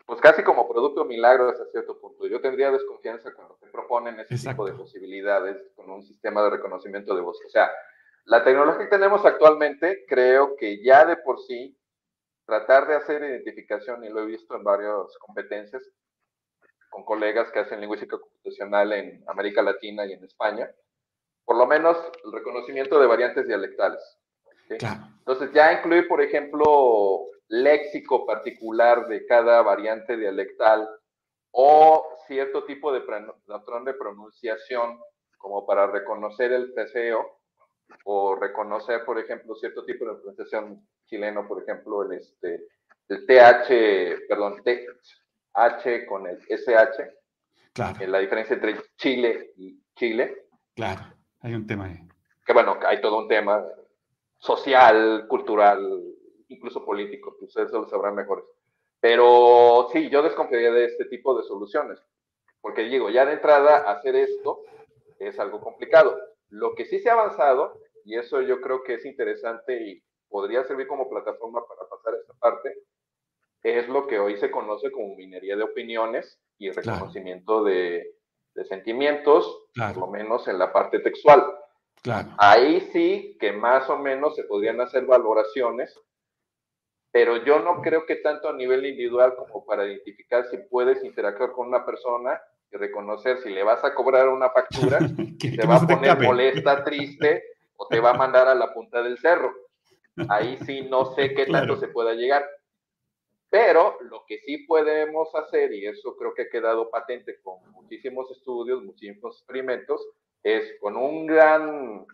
[0.07, 2.27] pues casi como producto milagro hasta cierto punto.
[2.27, 7.15] Yo tendría desconfianza cuando te proponen ese tipo de posibilidades con un sistema de reconocimiento
[7.15, 7.39] de voz.
[7.47, 7.71] O sea,
[8.25, 11.79] la tecnología que tenemos actualmente, creo que ya de por sí,
[12.47, 15.83] tratar de hacer identificación, y lo he visto en varias competencias
[16.89, 20.71] con colegas que hacen lingüística computacional en América Latina y en España,
[21.45, 24.01] por lo menos el reconocimiento de variantes dialectales.
[24.71, 30.89] Entonces, ya incluir, por ejemplo, léxico particular de cada variante dialectal
[31.51, 33.01] o cierto tipo de
[33.47, 35.01] patrón de pronunciación,
[35.39, 37.39] como para reconocer el teseo,
[38.05, 42.67] o reconocer, por ejemplo, cierto tipo de pronunciación chileno, por ejemplo, el, este,
[43.09, 47.15] el TH, perdón, TH con el SH.
[47.73, 47.97] Claro.
[48.01, 50.49] En la diferencia entre Chile y Chile.
[50.75, 51.03] Claro,
[51.41, 51.99] hay un tema ahí.
[52.45, 53.65] Que bueno, hay todo un tema
[54.37, 56.03] social, cultural,
[56.49, 58.47] incluso político, que ustedes lo sabrán mejor.
[59.01, 62.01] Pero sí, yo desconfiaría de este tipo de soluciones,
[62.61, 64.63] porque digo, ya de entrada hacer esto
[65.19, 66.19] es algo complicado.
[66.51, 70.65] Lo que sí se ha avanzado, y eso yo creo que es interesante y podría
[70.65, 72.75] servir como plataforma para pasar a esta parte,
[73.63, 78.15] es lo que hoy se conoce como minería de opiniones y reconocimiento de,
[78.69, 81.45] sentimientos, por lo menos en la parte textual.
[82.03, 82.31] Claro.
[82.39, 85.97] Ahí sí que más o menos se podrían hacer valoraciones,
[87.11, 91.53] pero yo no creo que tanto a nivel individual como para identificar si puedes interactuar
[91.53, 92.41] con una persona
[92.71, 94.99] y reconocer si le vas a cobrar una factura,
[95.41, 97.45] si te va a poner molesta, triste
[97.77, 99.53] o te va a mandar a la punta del cerro.
[100.29, 102.45] Ahí sí no sé qué tanto se pueda llegar.
[103.51, 108.31] Pero lo que sí podemos hacer, y eso creo que ha quedado patente con muchísimos
[108.31, 110.07] estudios, muchísimos experimentos,
[110.43, 112.07] es con un gran,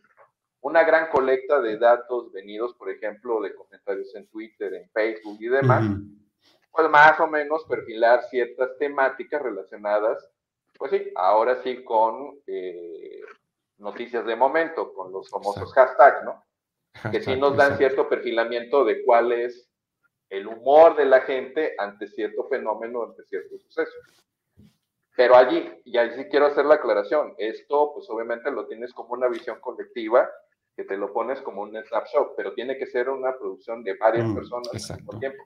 [0.64, 5.48] una gran colecta de datos venidos, por ejemplo, de comentarios en Twitter, en Facebook y
[5.48, 5.84] demás,
[6.70, 10.28] pues más o menos perfilar ciertas temáticas relacionadas
[10.78, 13.20] pues sí, ahora sí con eh,
[13.78, 16.44] noticias de momento, con los famosos hashtags, ¿no?
[17.10, 19.68] que sí nos dan cierto perfilamiento de cuál es
[20.30, 23.92] el humor de la gente ante cierto fenómeno, ante cierto suceso.
[25.16, 29.14] Pero allí, y allí sí quiero hacer la aclaración, esto pues obviamente lo tienes como
[29.14, 30.28] una visión colectiva,
[30.76, 34.26] que te lo pones como un snapshot, pero tiene que ser una producción de varias
[34.26, 35.44] mm, personas al mismo tiempo.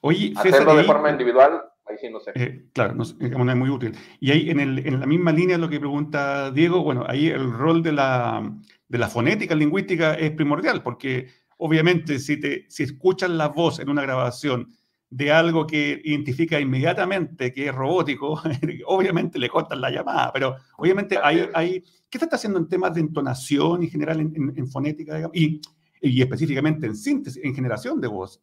[0.00, 2.32] Oye, Hacerlo de forma individual Ahí sí no sé.
[2.34, 3.94] Eh, claro, no, es muy útil.
[4.18, 7.52] Y ahí en, el, en, la misma línea lo que pregunta Diego, bueno, ahí el
[7.52, 8.50] rol de la,
[8.88, 13.90] de la fonética lingüística es primordial, porque obviamente si, te, si escuchas la voz en
[13.90, 14.74] una grabación
[15.14, 18.40] de algo que identifica inmediatamente que es robótico,
[18.86, 22.94] obviamente le cortan la llamada, pero obviamente hay, hay, ¿qué se está haciendo en temas
[22.94, 25.60] de entonación en general en, fonética y,
[26.00, 28.42] y específicamente en síntesis, en generación de voz?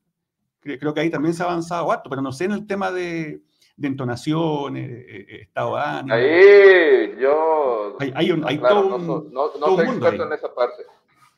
[0.62, 3.42] Creo que ahí también se ha avanzado harto, pero no sé en el tema de,
[3.76, 6.16] de entonación, eh, eh, estado de ánimo.
[6.16, 7.98] Ahí yo...
[8.00, 10.84] Hay, hay, un, hay todo no, no, no soy experto en esa parte.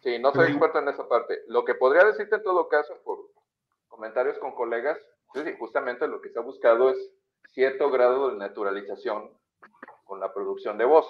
[0.04, 1.40] Sí, no soy experto en esa parte.
[1.48, 3.18] Lo que podría decirte en todo caso, por
[3.88, 5.00] comentarios con colegas,
[5.34, 7.12] sí, justamente lo que se ha buscado es
[7.50, 9.32] cierto grado de naturalización
[10.04, 11.08] con la producción de voz.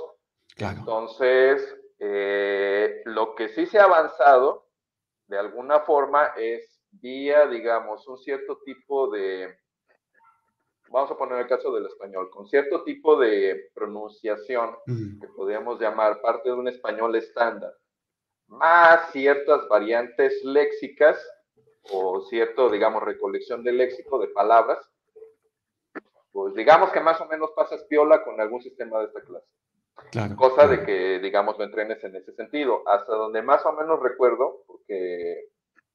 [0.55, 0.79] Claro.
[0.79, 4.67] Entonces, eh, lo que sí se ha avanzado,
[5.27, 9.57] de alguna forma, es vía, digamos, un cierto tipo de,
[10.89, 14.75] vamos a poner el caso del español, con cierto tipo de pronunciación
[15.19, 17.73] que podríamos llamar parte de un español estándar,
[18.47, 21.17] más ciertas variantes léxicas
[21.91, 24.79] o cierto, digamos, recolección de léxico de palabras,
[26.31, 29.47] pues digamos que más o menos pasas piola con algún sistema de esta clase.
[30.35, 32.81] Cosa de que, digamos, lo entrenes en ese sentido.
[32.87, 35.49] Hasta donde más o menos recuerdo, porque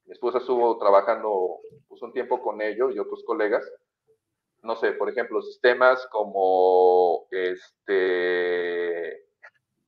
[0.05, 3.69] mi esposa estuvo trabajando pues, un tiempo con ellos y otros colegas.
[4.63, 9.28] No sé, por ejemplo, sistemas como este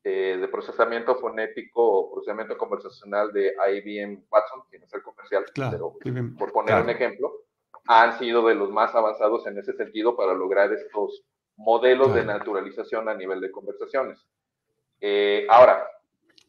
[0.03, 5.45] eh, de procesamiento fonético o procesamiento conversacional de IBM Watson, que no es el comercial,
[5.53, 5.95] pero
[6.37, 7.31] por poner un ejemplo,
[7.87, 11.23] han sido de los más avanzados en ese sentido para lograr estos
[11.55, 14.25] modelos de naturalización a nivel de conversaciones.
[14.99, 15.87] Eh, ahora,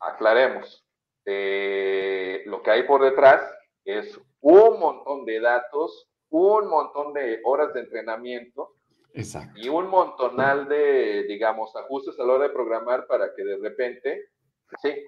[0.00, 0.86] aclaremos,
[1.24, 3.42] eh, lo que hay por detrás
[3.84, 8.76] es un montón de datos, un montón de horas de entrenamiento
[9.56, 14.30] y un montonal de, digamos, ajustes a la hora de programar para que de repente,
[14.80, 15.04] sí,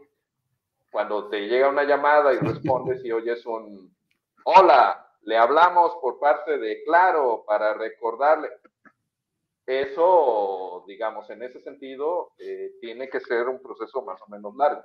[0.90, 3.94] cuando te llega una llamada y respondes y oyes un,
[4.44, 8.50] hola, le hablamos por parte de Claro para recordarle.
[9.66, 14.82] Eso, digamos, en ese sentido, eh, tiene que ser un proceso más o menos largo.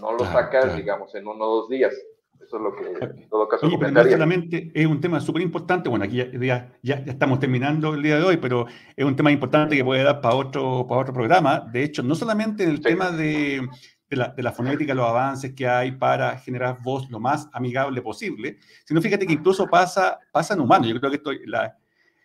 [0.00, 1.94] No lo sacas, digamos, en uno o dos días.
[2.40, 5.42] Eso es lo que en todo caso Oye, pero no solamente es un tema súper
[5.42, 8.66] importante, bueno, aquí ya, ya, ya, estamos terminando el día de hoy, pero
[8.96, 11.60] es un tema importante que puede dar para otro, para otro programa.
[11.72, 13.66] De hecho, no solamente en el tema de,
[14.10, 18.02] de, la, de, la, fonética, los avances que hay para generar voz lo más amigable
[18.02, 20.88] posible, sino fíjate que incluso pasa, pasa en humanos.
[20.88, 21.76] Yo creo que esto, la,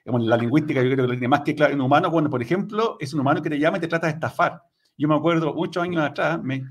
[0.06, 2.10] la lingüística, yo creo que lo tiene más que claro en humano.
[2.10, 4.62] Bueno, por ejemplo, es un humano que te llama y te trata de estafar.
[4.98, 6.64] Yo me acuerdo muchos años atrás, me,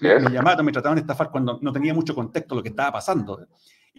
[0.00, 3.46] me, llamaron, me trataban de estafar cuando no tenía mucho contexto lo que estaba pasando.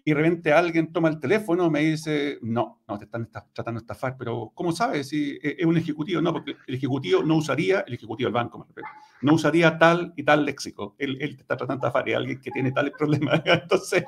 [0.04, 3.84] Y de repente alguien toma el teléfono, me dice, no, no, te están tratando de
[3.84, 6.22] estafar, pero ¿cómo sabes si e, es un ejecutivo?
[6.22, 8.68] No, porque el ejecutivo no usaría, el ejecutivo del banco,
[9.22, 10.96] no usaría tal y tal léxico.
[10.98, 13.42] Él, él te está tratando de estafar, es alguien que tiene tales problemas.
[13.46, 14.04] Entonces,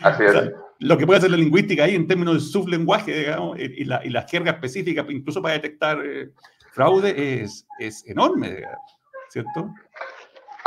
[0.00, 0.52] Así es.
[0.78, 4.10] lo que puede hacer la lingüística ahí en términos de sublenguaje, digamos, y la, y
[4.10, 6.30] la jerga específica, incluso para detectar eh,
[6.72, 8.62] fraude, es, es enorme,
[9.30, 9.72] ¿cierto?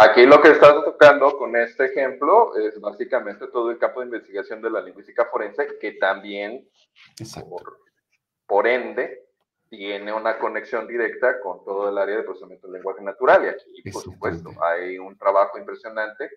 [0.01, 4.61] Aquí lo que estás tocando con este ejemplo es básicamente todo el campo de investigación
[4.61, 6.65] de la lingüística forense, que también,
[7.49, 7.79] por,
[8.47, 9.27] por, ende,
[9.69, 13.43] tiene una conexión directa con todo el área de procesamiento del lenguaje natural.
[13.43, 16.31] Y aquí, por supuesto, hay un trabajo impresionante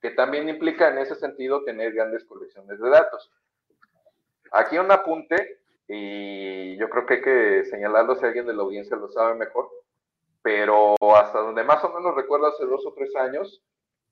[0.00, 3.30] que también implica en ese sentido tener grandes colecciones de datos.
[4.52, 8.96] Aquí un apunte, y yo creo que hay que señalarlo si alguien de la audiencia
[8.96, 9.68] lo sabe mejor
[10.42, 13.62] pero hasta donde más o menos recuerdo hace dos o tres años,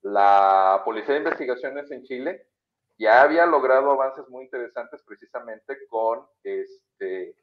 [0.01, 2.47] la Policía de Investigaciones en Chile
[2.97, 7.35] ya había logrado avances muy interesantes precisamente con, este,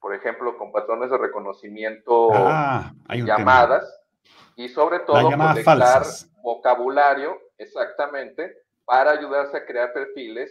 [0.00, 4.00] por ejemplo, con patrones de reconocimiento ah, llamadas
[4.56, 6.04] y sobre todo conectar
[6.42, 10.50] vocabulario exactamente para ayudarse a crear perfiles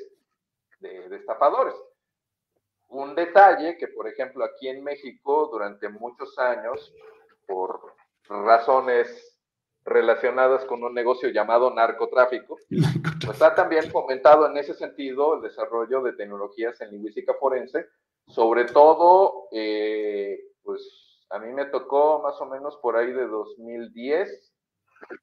[0.80, 1.76] de, de estafadores.
[2.90, 6.94] Un detalle que, por ejemplo, aquí en México durante muchos años
[7.48, 7.94] por
[8.28, 9.34] razones
[9.86, 16.02] relacionadas con un negocio llamado narcotráfico, pues está también fomentado en ese sentido el desarrollo
[16.02, 17.88] de tecnologías en lingüística forense,
[18.28, 24.54] sobre todo, eh, pues a mí me tocó más o menos por ahí de 2010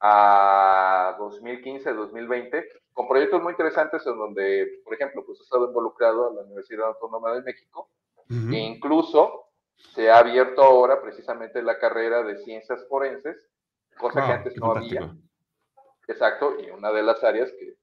[0.01, 6.31] a 2015, 2020, con proyectos muy interesantes en donde, por ejemplo, pues he estado involucrado
[6.31, 7.89] en la Universidad Autónoma de México,
[8.29, 9.50] e incluso
[9.95, 13.37] se ha abierto ahora precisamente la carrera de ciencias forenses,
[13.99, 15.15] cosa que antes no había.
[16.07, 17.77] Exacto, y una de las áreas que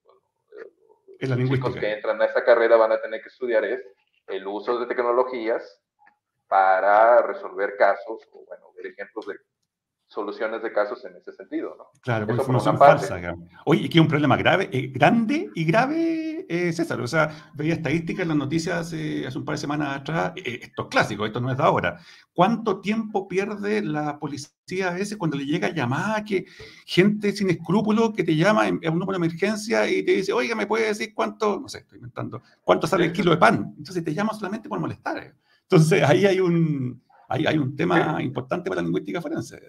[1.27, 3.83] los chicos que entran a esa carrera van a tener que estudiar es
[4.27, 5.81] el uso de tecnologías
[6.47, 9.35] para resolver casos o, bueno, ver ejemplos de
[10.07, 11.85] soluciones de casos en ese sentido, ¿no?
[12.01, 13.19] Claro, con información falsa.
[13.65, 17.01] Oye, aquí hay un problema grave, eh, grande y grave, eh, César.
[17.01, 20.31] O sea, veía estadísticas en las noticias hace un par de semanas atrás.
[20.37, 21.99] Eh, esto es clásico, esto no es de ahora.
[22.33, 26.45] ¿Cuánto tiempo pierde la policía a veces cuando le llega llamada que
[26.85, 30.55] gente sin escrúpulos que te llama a un número de emergencia y te dice, oiga,
[30.55, 33.73] ¿me puede decir cuánto, no sé, estoy inventando, cuánto sale el kilo de pan?
[33.77, 35.33] Entonces te llama solamente por molestar.
[35.63, 39.59] Entonces ahí hay un, hay, hay un tema importante para la lingüística forense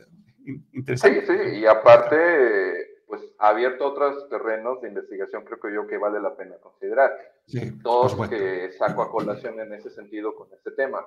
[0.73, 1.27] interesante.
[1.27, 5.99] Sí, sí, y aparte, pues ha abierto otros terrenos de investigación, creo que yo que
[5.99, 7.13] vale la pena considerar.
[7.47, 11.07] Sí, Dos que saco a colación en ese sentido con este tema.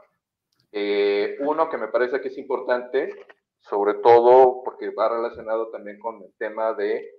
[0.72, 3.14] Eh, uno que me parece que es importante,
[3.60, 7.12] sobre todo porque va relacionado también con el tema de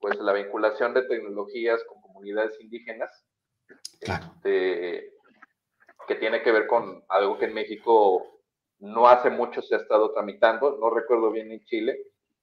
[0.00, 3.26] pues la vinculación de tecnologías con comunidades indígenas,
[4.00, 4.26] claro.
[4.36, 5.12] este,
[6.06, 8.37] que tiene que ver con algo que en México
[8.80, 11.98] no hace mucho se ha estado tramitando, no recuerdo bien en Chile,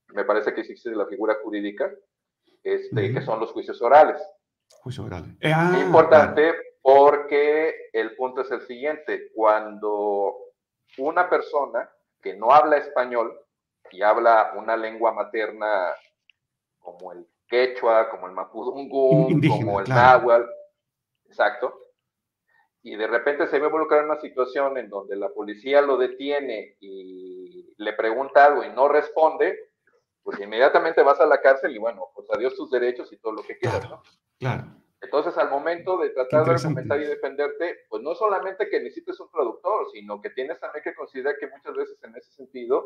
[0.08, 1.92] me parece que existe la figura jurídica,
[2.64, 4.22] este, que son los juicios orales.
[4.82, 5.36] Juicios orales.
[5.44, 10.36] Ah, Importante porque el punto es el siguiente, cuando
[11.00, 11.90] una persona
[12.22, 13.40] que no habla español
[13.92, 15.94] y habla una lengua materna
[16.80, 20.48] como el quechua, como el mapudungun, como el náhuatl,
[21.26, 21.74] exacto,
[22.86, 26.78] y de repente se ve involucrado en una situación en donde la policía lo detiene
[26.80, 29.58] y le pregunta algo y no responde,
[30.22, 33.42] pues inmediatamente vas a la cárcel y bueno, pues adiós tus derechos y todo lo
[33.42, 34.04] que quieras, ¿no?
[34.38, 34.66] Claro.
[35.02, 39.32] Entonces, al momento de tratar de argumentar y defenderte, pues no solamente que necesites un
[39.32, 42.86] traductor, sino que tienes también que considerar que muchas veces en ese sentido,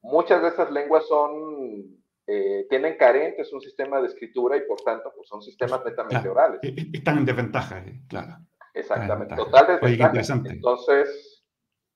[0.00, 5.12] muchas de esas lenguas son, eh, tienen carentes un sistema de escritura y por tanto,
[5.16, 6.60] pues son sistemas netamente orales.
[6.62, 8.36] E, e, están en desventaja, eh, claro.
[8.74, 10.34] Exactamente, total desventaja.
[10.50, 11.44] Entonces,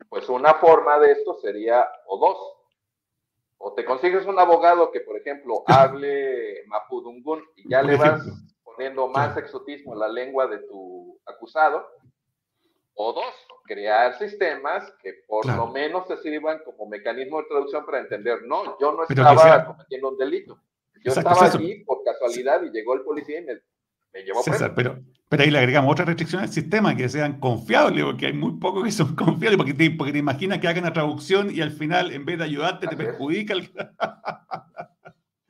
[0.09, 2.39] pues una forma de esto sería o dos.
[3.61, 8.23] O te consigues un abogado que, por ejemplo, hable mapudungun y ya le vas
[8.63, 11.85] poniendo más exotismo en la lengua de tu acusado.
[12.95, 18.01] O dos, crear sistemas que por lo menos te sirvan como mecanismo de traducción para
[18.01, 20.59] entender, no, yo no estaba cometiendo un delito.
[21.05, 23.61] Yo estaba allí por casualidad y llegó el policía y me,
[24.13, 24.99] me llevó César, pero,
[25.29, 28.85] pero ahí le agregamos otra restricción al sistema, que sean confiables, porque hay muy pocos
[28.85, 32.13] que son confiables, porque te, porque te imaginas que hagan la traducción y al final,
[32.13, 33.55] en vez de ayudarte, te perjudica.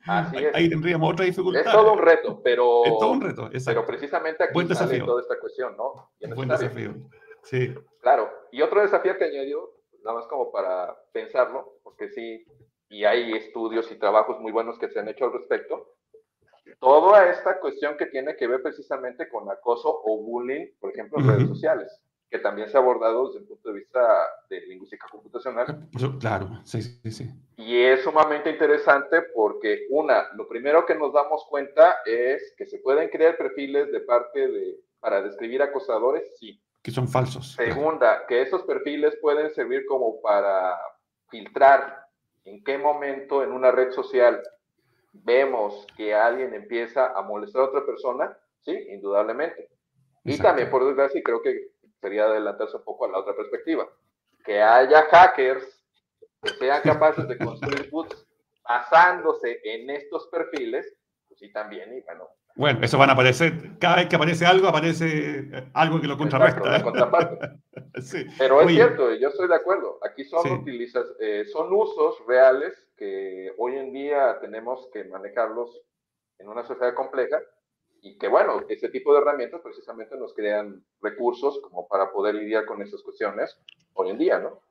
[0.05, 0.55] Así es.
[0.55, 1.61] Ahí tendríamos otra dificultad.
[1.61, 3.81] Es todo un reto, pero, es todo un reto, exacto.
[3.81, 6.11] pero precisamente aquí Buen sale toda esta cuestión, ¿no?
[6.35, 6.95] Buen desafío,
[7.43, 7.75] sí.
[8.01, 9.69] Claro, y otro desafío que añadió,
[10.03, 12.43] nada más como para pensarlo, porque sí,
[12.89, 15.95] y hay estudios y trabajos muy buenos que se han hecho al respecto,
[16.79, 21.27] toda esta cuestión que tiene que ver precisamente con acoso o bullying, por ejemplo, en
[21.27, 23.99] redes sociales, que también se ha abordado desde el punto de vista
[24.49, 25.89] de lingüística computacional.
[26.19, 27.29] Claro, sí, sí, sí.
[27.57, 32.79] Y es sumamente interesante porque, una, lo primero que nos damos cuenta es que se
[32.79, 36.61] pueden crear perfiles de parte de, para describir acosadores, sí.
[36.81, 37.53] Que son falsos.
[37.53, 40.79] Segunda, que esos perfiles pueden servir como para
[41.29, 42.05] filtrar
[42.45, 44.41] en qué momento en una red social
[45.23, 49.69] vemos que alguien empieza a molestar a otra persona, sí, indudablemente.
[50.23, 53.87] Y también, por desgracia, creo que sería adelantarse un poco a la otra perspectiva,
[54.43, 55.79] que haya hackers
[56.41, 58.25] que sean capaces de construir boots
[58.63, 60.85] basándose en estos perfiles,
[61.39, 62.27] sí también, y bueno.
[62.55, 66.83] Bueno, eso van a aparecer, cada vez que aparece algo, aparece algo que lo contrarresta.
[68.01, 68.25] sí.
[68.37, 73.77] Pero es cierto, yo estoy de acuerdo, aquí son, eh, son usos reales que hoy
[73.77, 75.69] en día tenemos que manejarlos
[76.37, 77.39] en una sociedad compleja
[78.01, 82.65] y que bueno, ese tipo de herramientas precisamente nos crean recursos como para poder lidiar
[82.65, 83.57] con esas cuestiones
[83.93, 84.61] hoy en día, ¿no?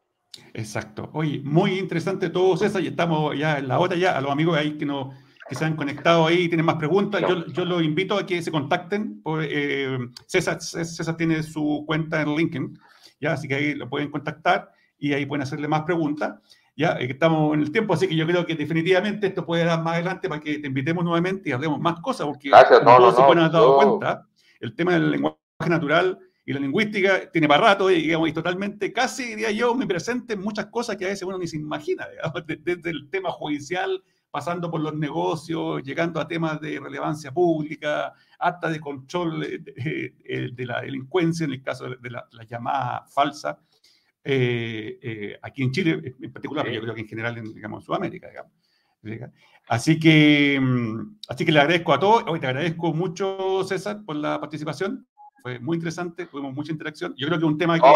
[0.55, 1.11] Exacto.
[1.13, 4.57] Oye, muy interesante todo, César, y estamos ya en la hora ya, a los amigos
[4.57, 5.13] ahí que, no,
[5.49, 8.43] que se han conectado ahí y tienen más preguntas, yo, yo los invito a que
[8.43, 9.23] se contacten.
[9.23, 12.79] Por, eh, César, César tiene su cuenta en LinkedIn,
[13.21, 16.35] ya, así que ahí lo pueden contactar y ahí pueden hacerle más preguntas.
[16.77, 19.95] Ya estamos en el tiempo, así que yo creo que definitivamente esto puede dar más
[19.95, 23.23] adelante para que te invitemos nuevamente y hablemos más cosas, porque Gracias, no, todos se
[23.23, 24.27] pueden haber dado cuenta,
[24.61, 29.25] el tema del lenguaje natural y la lingüística tiene para rato, digamos, y totalmente, casi
[29.25, 32.45] diría yo, me presente en muchas cosas que a veces uno ni se imagina, digamos,
[32.65, 38.69] desde el tema judicial, pasando por los negocios, llegando a temas de relevancia pública, hasta
[38.69, 43.59] de control de, de la delincuencia, en el caso de la, la llamada falsa.
[44.31, 47.85] Eh, eh, aquí en Chile en particular, pero yo creo que en general en, digamos,
[47.85, 48.53] Sudamérica, digamos.
[49.69, 52.25] Así que, mm, así que le agradezco a todos.
[52.27, 55.07] Hoy te agradezco mucho, César, por la participación.
[55.43, 57.15] Fue muy interesante, tuvimos mucha interacción.
[57.17, 57.87] Yo creo que es un tema que,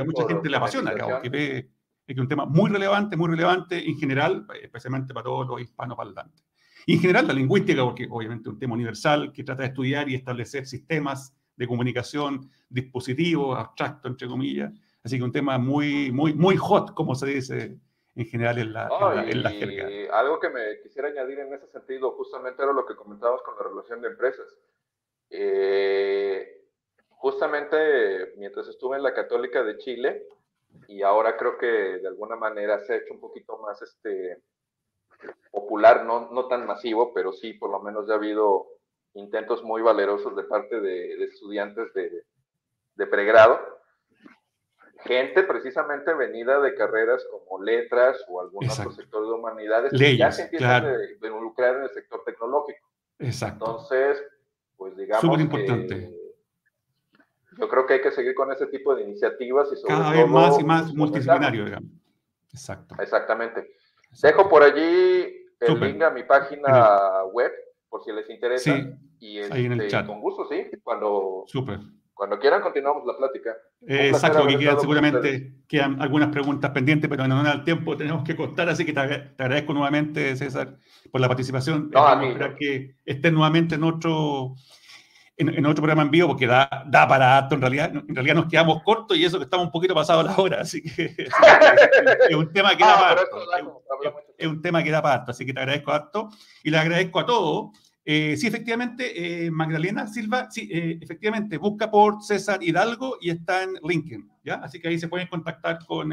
[0.00, 0.92] a mucha gente le apasiona,
[1.22, 1.70] que ve
[2.12, 6.44] es que un tema muy relevante, muy relevante en general, especialmente para todos los hispanoparlantes.
[6.86, 10.08] Y en general la lingüística, porque obviamente es un tema universal que trata de estudiar
[10.08, 16.34] y establecer sistemas de comunicación, dispositivos, abstractos, entre comillas, Así que un tema muy, muy,
[16.34, 17.78] muy hot, como se dice
[18.16, 18.88] en general en la,
[19.26, 19.90] en la, jerga.
[19.90, 23.56] Y algo que me quisiera añadir en ese sentido, justamente era lo que comentábamos con
[23.56, 24.46] la relación de empresas.
[25.30, 26.66] Eh,
[27.08, 30.26] justamente mientras estuve en la Católica de Chile,
[30.88, 34.42] y ahora creo que de alguna manera se ha hecho un poquito más este,
[35.50, 38.66] popular, no, no tan masivo, pero sí, por lo menos ya ha habido
[39.14, 42.24] intentos muy valerosos de parte de, de estudiantes de,
[42.94, 43.58] de pregrado
[45.04, 50.30] gente precisamente venida de carreras como letras o algún otro sector de humanidades que ya
[50.30, 52.88] se empiezan a involucrar en el sector tecnológico.
[53.18, 53.64] Exacto.
[53.66, 54.22] Entonces,
[54.76, 56.19] pues digamos Súper importante.
[57.60, 60.28] Yo creo que hay que seguir con ese tipo de iniciativas y sobre cada vez
[60.28, 61.90] más y más multidisciplinario, digamos.
[62.52, 62.96] Exacto.
[62.98, 63.74] Exactamente.
[64.22, 67.52] Dejo por allí el link a mi página web
[67.88, 68.74] por si les interesa.
[68.74, 68.90] Sí,
[69.20, 70.06] y ahí en el este, chat.
[70.06, 70.66] Con gusto, sí.
[70.82, 71.80] Cuando Súper.
[72.20, 73.56] Cuando quieran, continuamos la plática.
[73.86, 78.24] Eh, exacto, que quedan, seguramente quedan algunas preguntas pendientes, pero no da el tiempo, tenemos
[78.24, 80.76] que contar, así que te, agradezco nuevamente, César,
[81.10, 81.90] por la participación.
[81.90, 84.54] No, esperar que estés nuevamente en otro,
[85.40, 87.92] en, otro programa en vivo, porque da, da para acto en realidad.
[87.94, 90.82] En realidad nos quedamos cortos y eso que estamos un poquito pasados la hora, así
[90.82, 91.14] que
[92.28, 93.22] es, un tema que da ah, para
[94.36, 96.28] es, un tema que da para así que te agradezco harto
[96.62, 97.70] y le agradezco a todos
[98.04, 103.62] eh, sí, efectivamente, eh, Magdalena Silva, sí, eh, efectivamente, busca por César Hidalgo y está
[103.62, 104.54] en LinkedIn, ¿ya?
[104.54, 106.10] Así que ahí se pueden contactar con,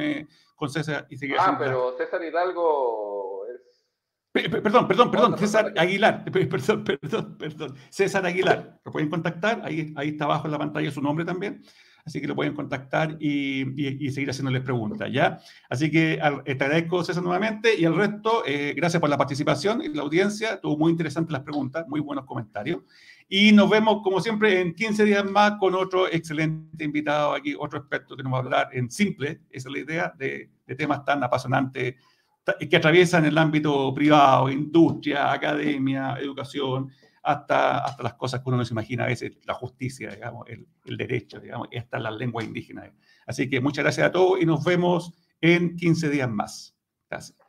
[0.55, 1.37] con César y seguir.
[1.39, 3.16] Ah, pero César Hidalgo.
[4.49, 10.09] Perdón, perdón, perdón, César Aguilar, perdón, perdón, perdón, César Aguilar, lo pueden contactar, ahí, ahí
[10.09, 11.61] está abajo en la pantalla su nombre también
[12.07, 15.39] así que lo pueden contactar y, seguir haciéndoles preguntas, ¿ya?
[15.69, 19.89] Así que te agradezco, César, nuevamente, y el resto, eh, gracias por la participación y
[19.89, 22.79] la audiencia, tuvo muy interesantes las preguntas, muy buenos comentarios,
[23.27, 27.79] y nos vemos, como siempre, en 15 días más con otro excelente invitado aquí, otro
[27.79, 31.23] experto que nos va a hablar en simple, esa es la idea, de, temas tan
[31.23, 31.95] apasionantes
[32.69, 36.91] que atraviesan el ámbito privado, industria, academia, educación,
[37.23, 40.97] hasta, hasta las cosas que uno no se imagina a veces, la justicia, digamos, el,
[40.97, 42.89] derecho, digamos, y hasta las lenguas indígenas.
[43.25, 46.75] Así que muchas gracias a todos y nos vemos en 15 días más.
[47.09, 47.46] Gracias.